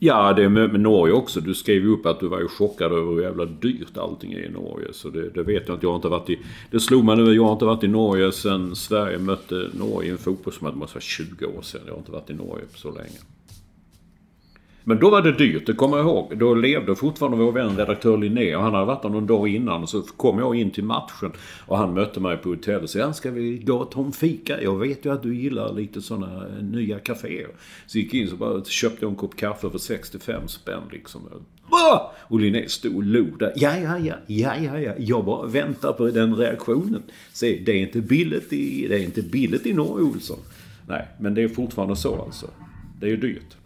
[0.03, 1.41] Ja, det med, med Norge också.
[1.41, 4.47] Du skrev ju upp att du var ju chockad över hur jävla dyrt allting är
[4.47, 4.89] i Norge.
[4.93, 5.87] Så det, det vet jag inte.
[5.87, 6.39] Jag har inte varit i...
[6.71, 7.35] Det slog mig nu.
[7.35, 10.73] Jag har inte varit i Norge sedan Sverige mötte Norge i en fotbollsmatch.
[10.73, 11.81] Det måste vara 20 år sedan.
[11.87, 13.19] Jag har inte varit i Norge på så länge.
[14.85, 16.39] Men då var det dyrt, det kommer jag ihåg.
[16.39, 19.87] Då levde fortfarande vår vän redaktör Linné och han hade varit där någon dag innan.
[19.87, 21.33] Så kom jag in till matchen
[21.67, 24.63] och han mötte mig på hotellet och sa ska vi gå och ta en fika?
[24.63, 27.49] Jag vet ju att du gillar lite sådana nya kaféer.
[27.87, 31.21] Så gick jag in och bara köpte jag en kopp kaffe för 65 spänn liksom.
[32.23, 33.53] Och Linné stod och log där.
[33.57, 34.93] Ja, ja, ja, ja, ja, ja.
[34.99, 37.03] Jag bara väntar på den reaktionen.
[37.33, 40.39] Se, det är inte billigt i, det är inte billigt i Norge Olsson.
[40.89, 42.47] Nej, men det är fortfarande så alltså.
[43.01, 43.57] Det är ju dyrt.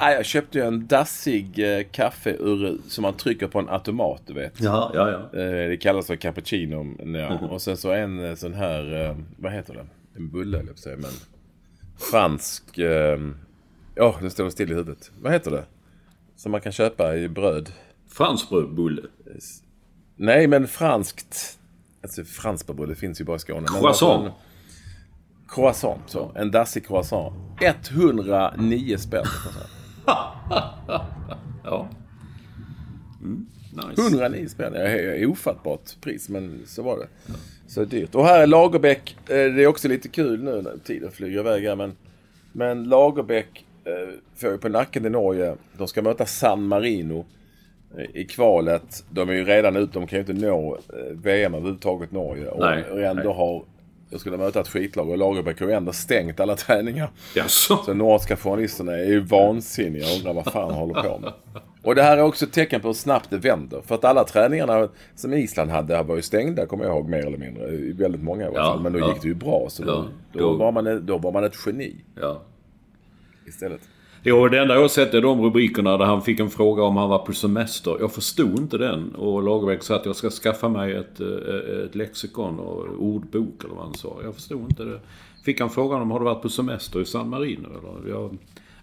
[0.00, 4.34] Jag köpte ju en dassig eh, kaffe ur, som man trycker på en automat, du
[4.34, 4.60] vet.
[4.60, 5.40] Ja, ja, ja.
[5.40, 6.96] Eh, det kallas för cappuccino.
[7.18, 7.38] Ja.
[7.50, 9.86] Och sen så en eh, sån här, vad heter det?
[10.16, 11.10] En bulle, eller säga, men
[12.10, 12.78] fransk...
[13.98, 15.10] Ja, oh, den står still i huvudet.
[15.20, 15.64] Vad heter det?
[16.36, 17.72] Som man kan köpa i bröd.
[18.08, 19.02] Franskbrödbulle?
[20.16, 21.58] Nej, men franskt.
[22.02, 23.66] Alltså franskbrödbulle finns ju bara i Skåne.
[23.66, 24.32] Croissant?
[25.48, 26.32] Croissant, så.
[26.34, 27.34] En dassig croissant.
[27.60, 29.24] 109 spänn.
[31.64, 31.88] Ja.
[33.20, 34.02] Mm, nice.
[34.02, 34.72] 109 spänn.
[34.72, 37.06] Det är ofattbart pris, men så var det.
[37.26, 37.34] Ja.
[37.66, 38.14] Så dyrt.
[38.14, 39.16] Och här är Lagerbäck.
[39.28, 41.76] Eh, det är också lite kul nu när tiden flyger iväg här.
[41.76, 41.92] Men,
[42.52, 45.56] men Lagerbäck eh, får ju på nacken i Norge.
[45.78, 47.26] De ska möta San Marino
[47.98, 49.04] eh, i kvalet.
[49.10, 49.92] De är ju redan ute.
[49.92, 50.78] De kan ju inte nå
[51.12, 52.50] VM överhuvudtaget Norge.
[52.58, 53.34] Nej, och ändå nej.
[53.34, 53.64] har
[54.10, 57.10] jag skulle möta ett skitlag och Lagerbäck har ju ändå stängt alla träningar.
[57.34, 57.76] Jaså?
[57.76, 61.32] Så norska journalisterna är ju vansinniga och undrar vad fan håller på med.
[61.82, 63.80] Och det här är också ett tecken på hur snabbt det vänder.
[63.80, 67.38] För att alla träningarna som Island hade var ju stängda, kommer jag ihåg, mer eller
[67.38, 67.68] mindre.
[67.68, 68.80] I väldigt många i alla fall.
[68.80, 69.08] Men då ja.
[69.08, 69.66] gick det ju bra.
[69.70, 71.96] Så då, ja, då, då, var man, då var man ett geni.
[72.20, 72.42] Ja.
[74.26, 74.42] Istället.
[74.42, 77.08] Jo, det enda jag sett är de rubrikerna där han fick en fråga om han
[77.08, 77.96] var på semester.
[78.00, 79.14] Jag förstod inte den.
[79.14, 83.74] Och Lagerbäck sa att jag ska skaffa mig ett, eh, ett lexikon och ordbok eller
[83.74, 84.16] vad han sa.
[84.24, 85.00] Jag förstod inte det.
[85.44, 87.68] Fick han frågan om har du varit på semester i San Marino?
[87.68, 88.10] Eller?
[88.10, 88.32] Jag,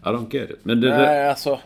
[0.04, 0.60] I don't get it.
[0.64, 1.60] Men det, Nej, alltså.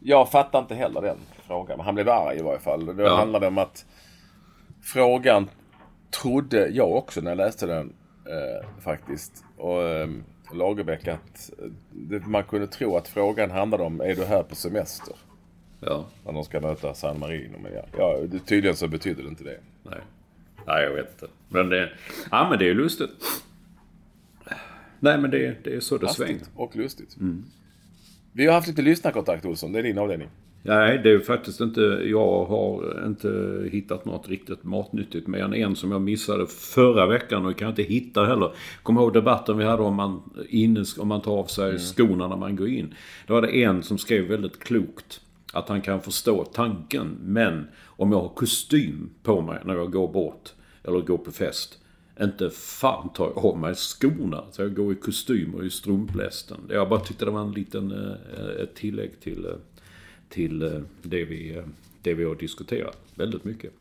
[0.00, 1.80] Jag fattar inte heller den frågan.
[1.80, 2.96] Han blev arg i varje fall.
[2.96, 3.16] Det ja.
[3.16, 3.84] handlade om att
[4.82, 5.50] frågan
[6.22, 7.92] trodde jag också när jag läste den
[8.26, 9.44] eh, faktiskt.
[9.56, 9.82] Och...
[9.82, 10.08] Eh,
[10.54, 11.50] Lagerbäck att
[12.26, 15.14] man kunde tro att frågan handlade om är du här på semester?
[15.80, 16.06] Ja.
[16.24, 17.58] När de ska möta San Marino.
[17.62, 19.60] Men ja, ja tydligen så betyder det inte det.
[19.82, 20.00] Nej.
[20.66, 21.26] Nej, jag vet inte.
[21.48, 21.92] Men det,
[22.30, 23.10] ja, men det är lustigt.
[25.00, 26.40] Nej, men det, det är så det svänger.
[26.54, 27.16] och lustigt.
[27.16, 27.44] Mm.
[28.32, 29.72] Vi har haft lite lyssnarkontakt Olsson.
[29.72, 30.28] Det är din avdelning.
[30.66, 31.80] Nej, det är faktiskt inte...
[32.04, 37.46] Jag har inte hittat något riktigt matnyttigt mer än en som jag missade förra veckan
[37.46, 38.52] och kan inte hitta heller.
[38.82, 41.78] Kommer ihåg debatten vi hade om man, inne, om man tar av sig mm.
[41.78, 42.94] skorna när man går in.
[43.26, 45.20] Då var det en som skrev väldigt klokt
[45.52, 47.16] att han kan förstå tanken.
[47.22, 50.52] Men om jag har kostym på mig när jag går bort
[50.84, 51.78] eller går på fest.
[52.20, 54.44] Inte fan tar jag av mig skorna.
[54.50, 56.58] Så jag går i kostym och i strumplästen.
[56.68, 59.52] Jag bara tyckte det var en liten eh, ett tillägg till eh,
[60.28, 61.64] till eh, det vi, eh,
[62.02, 63.72] det vi har diskuterat väldigt mycket.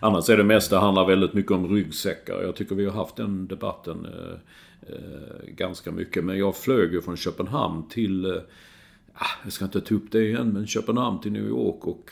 [0.00, 2.42] Annars är det mesta handlar väldigt mycket om ryggsäckar.
[2.42, 4.38] Jag tycker vi har haft den debatten eh,
[4.94, 6.24] eh, ganska mycket.
[6.24, 8.36] Men jag flög ju från Köpenhamn till, eh,
[9.14, 12.10] ah, jag ska inte ta upp det igen, men Köpenhamn till New York och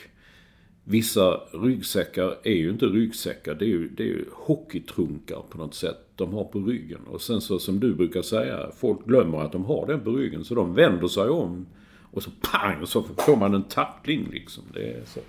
[0.86, 5.74] Vissa ryggsäckar är ju inte ryggsäckar, det är ju, det är ju hockeytrunkar på något
[5.74, 7.00] sätt de har på ryggen.
[7.06, 10.44] Och sen så som du brukar säga, folk glömmer att de har den på ryggen
[10.44, 11.66] så de vänder sig om
[12.14, 14.62] och så pang, så får man en tackling liksom.
[14.74, 15.20] Det är så.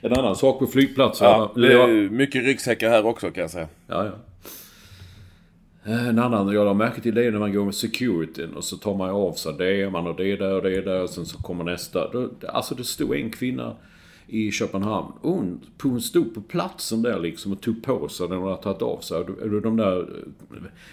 [0.00, 1.24] En annan sak på flygplatser.
[1.24, 3.68] Ja, det är mycket ryggsäckar här också kan jag säga.
[3.86, 4.12] Ja, ja.
[5.82, 8.76] En annan jag har märke till det är när man går med securityn och så
[8.76, 11.38] tar man av sig det, man har det där och det där och sen så
[11.38, 12.10] kommer nästa.
[12.48, 13.76] Alltså det stod en kvinna
[14.30, 15.12] i Köpenhamn.
[15.20, 15.44] Och
[15.82, 19.00] hon, stod på platsen där liksom och tog på sig den hon hade tagit av
[19.00, 19.24] sig.
[19.62, 20.08] De där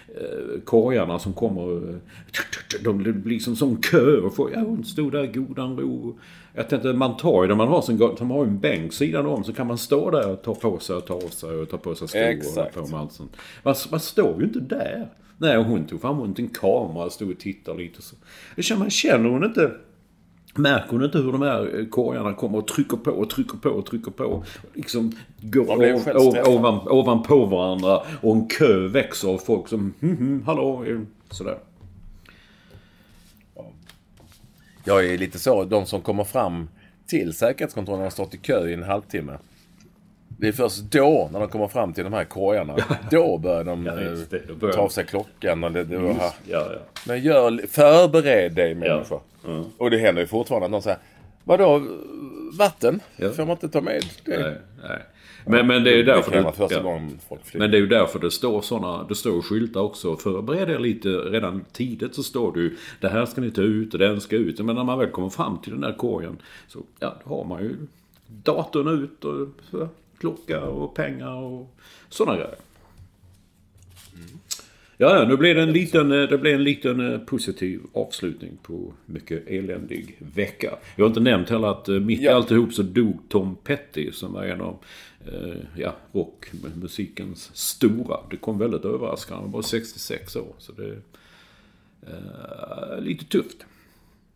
[0.08, 1.98] eh, korgarna som kommer,
[2.84, 4.16] de blir liksom som kö.
[4.20, 6.18] Och får, ja, hon stod där godan ro.
[6.54, 9.44] Jag tänkte, man tar ju det man har, sin, man har en bänk sidan om
[9.44, 11.78] så kan man stå där och ta på sig och ta av sig och ta
[11.78, 12.76] på sig skor Exakt.
[12.76, 13.36] och på med allt sånt.
[13.62, 15.08] Man, man står ju inte där.
[15.40, 18.16] Nej, och hon tog fram en kamera och stod och tittade lite så.
[18.56, 19.72] Det känner, man känner hon inte
[20.58, 23.86] Märker hon inte hur de här korgarna kommer och trycker på och trycker på och
[23.86, 24.44] trycker på?
[24.74, 25.70] Liksom går
[26.16, 31.00] ov, ovan, ovanpå varandra och en kö växer av folk som hm, hm, hallå, eh,
[31.30, 31.58] sådär.
[34.84, 36.68] Jag är lite så, de som kommer fram
[37.06, 39.38] till säkerhetskontrollen har stått i kö i en halvtimme.
[40.40, 42.76] Det är först då, när de kommer fram till de här korgarna,
[43.10, 44.46] då börjar de Ja, det.
[44.46, 45.64] Då eh, börjar ta av sig klockan.
[45.64, 46.32] Och det, det, Just, ja.
[46.46, 46.78] ja.
[47.06, 49.20] Men gör, förbered dig människa.
[49.46, 49.64] Ja.
[49.78, 50.98] Och det händer ju fortfarande att någon säger,
[51.44, 51.82] vadå,
[52.58, 53.00] vatten?
[53.16, 53.30] Ja.
[53.30, 54.38] Får man inte ta med det?
[54.38, 55.02] Nej, nej.
[55.46, 57.58] Men, men det är ju därför det flyger.
[57.58, 60.16] Men det är ju därför det står såna, det står skyltar också.
[60.16, 63.92] Förbered er lite, redan tidigt så står det ju det här ska ni ta ut
[63.92, 64.60] och den ska ut.
[64.60, 67.62] Men när man väl kommer fram till den där korgen så ja, då har man
[67.62, 67.76] ju
[68.26, 69.88] datorn ut och så,
[70.20, 71.76] klocka och pengar och
[72.08, 72.54] sådana grejer.
[75.00, 78.58] Ja, ja, nu blir det en liten, eh, det blir en liten eh, positiv avslutning
[78.62, 80.78] på mycket eländig vecka.
[80.96, 82.34] Jag har inte nämnt heller att eh, mitt i Ja.
[82.34, 84.78] alltihop så dog Tom Petty som var en av
[85.26, 88.16] eh, ja, rockmusikens stora.
[88.30, 89.42] Det kom väldigt överraskande.
[89.42, 90.54] Han var bara 66 år.
[90.58, 91.00] Så det är
[92.06, 93.66] eh, lite tufft.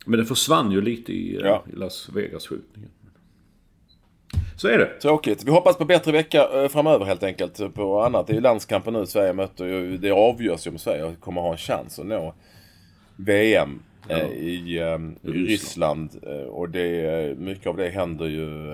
[0.06, 1.64] Men det försvann ju lite i, Ja.
[1.72, 2.90] i Las Vegas-skjutningen.
[4.56, 4.86] Så är det.
[4.86, 5.44] Tråkigt.
[5.44, 7.74] Vi hoppas på bättre vecka eh, framöver helt enkelt.
[7.74, 8.26] På annat.
[8.26, 9.06] Det är ju landskampen nu.
[9.06, 9.98] Sverige möter ju.
[9.98, 12.34] Det avgörs ju om Sverige kommer ha en chans att nå
[13.16, 16.10] VM eh, i, eh, i Ryssland.
[16.22, 18.72] Eh, och det, mycket av det händer ju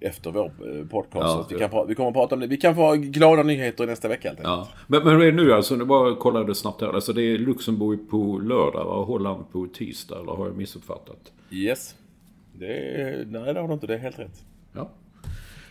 [0.00, 0.50] efter vår
[0.90, 1.24] podcast.
[1.24, 2.46] Ja, vi, kan, vi kommer att prata om det.
[2.46, 4.68] Vi kan få glada nyheter nästa vecka helt enkelt.
[4.68, 4.68] Ja.
[4.86, 5.76] Men, men hur är det nu alltså?
[5.76, 6.92] Nu bara kollade snabbt här.
[6.92, 10.20] Alltså det är Luxemburg på lördag och Holland på tisdag.
[10.20, 11.32] Eller har jag missuppfattat?
[11.50, 11.94] Yes.
[12.52, 13.86] Det är, nej, det har du inte.
[13.86, 14.44] Det är helt rätt.
[14.72, 14.90] Ja.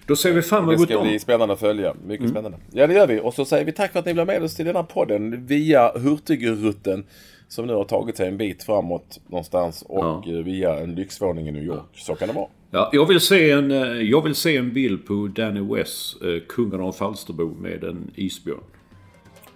[0.06, 1.08] Då ser vi fram Det emot ska dem.
[1.08, 1.94] bli spännande att följa.
[2.06, 2.32] Mycket Mm.
[2.32, 2.58] spännande.
[2.72, 3.20] Ja, det gör vi.
[3.24, 5.46] Och så säger vi tack för att ni blev med oss till den här podden
[5.46, 7.06] via Hurtigruten.
[7.48, 10.24] Som nu har tagit sig en bit framåt någonstans och Ja.
[10.28, 11.86] eh, via en lyxvåning i New York.
[11.94, 12.48] Så kan det vara.
[12.72, 16.28] Ja, jag, vill se en, eh, jag vill se en bild på Danny West, eh,
[16.50, 18.60] kungen av Falsterbo, med en isbjörn.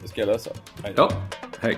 [0.02, 0.52] Det ska jag lösa.
[0.84, 0.94] Hej.
[0.98, 1.10] Ja,
[1.60, 1.78] hej.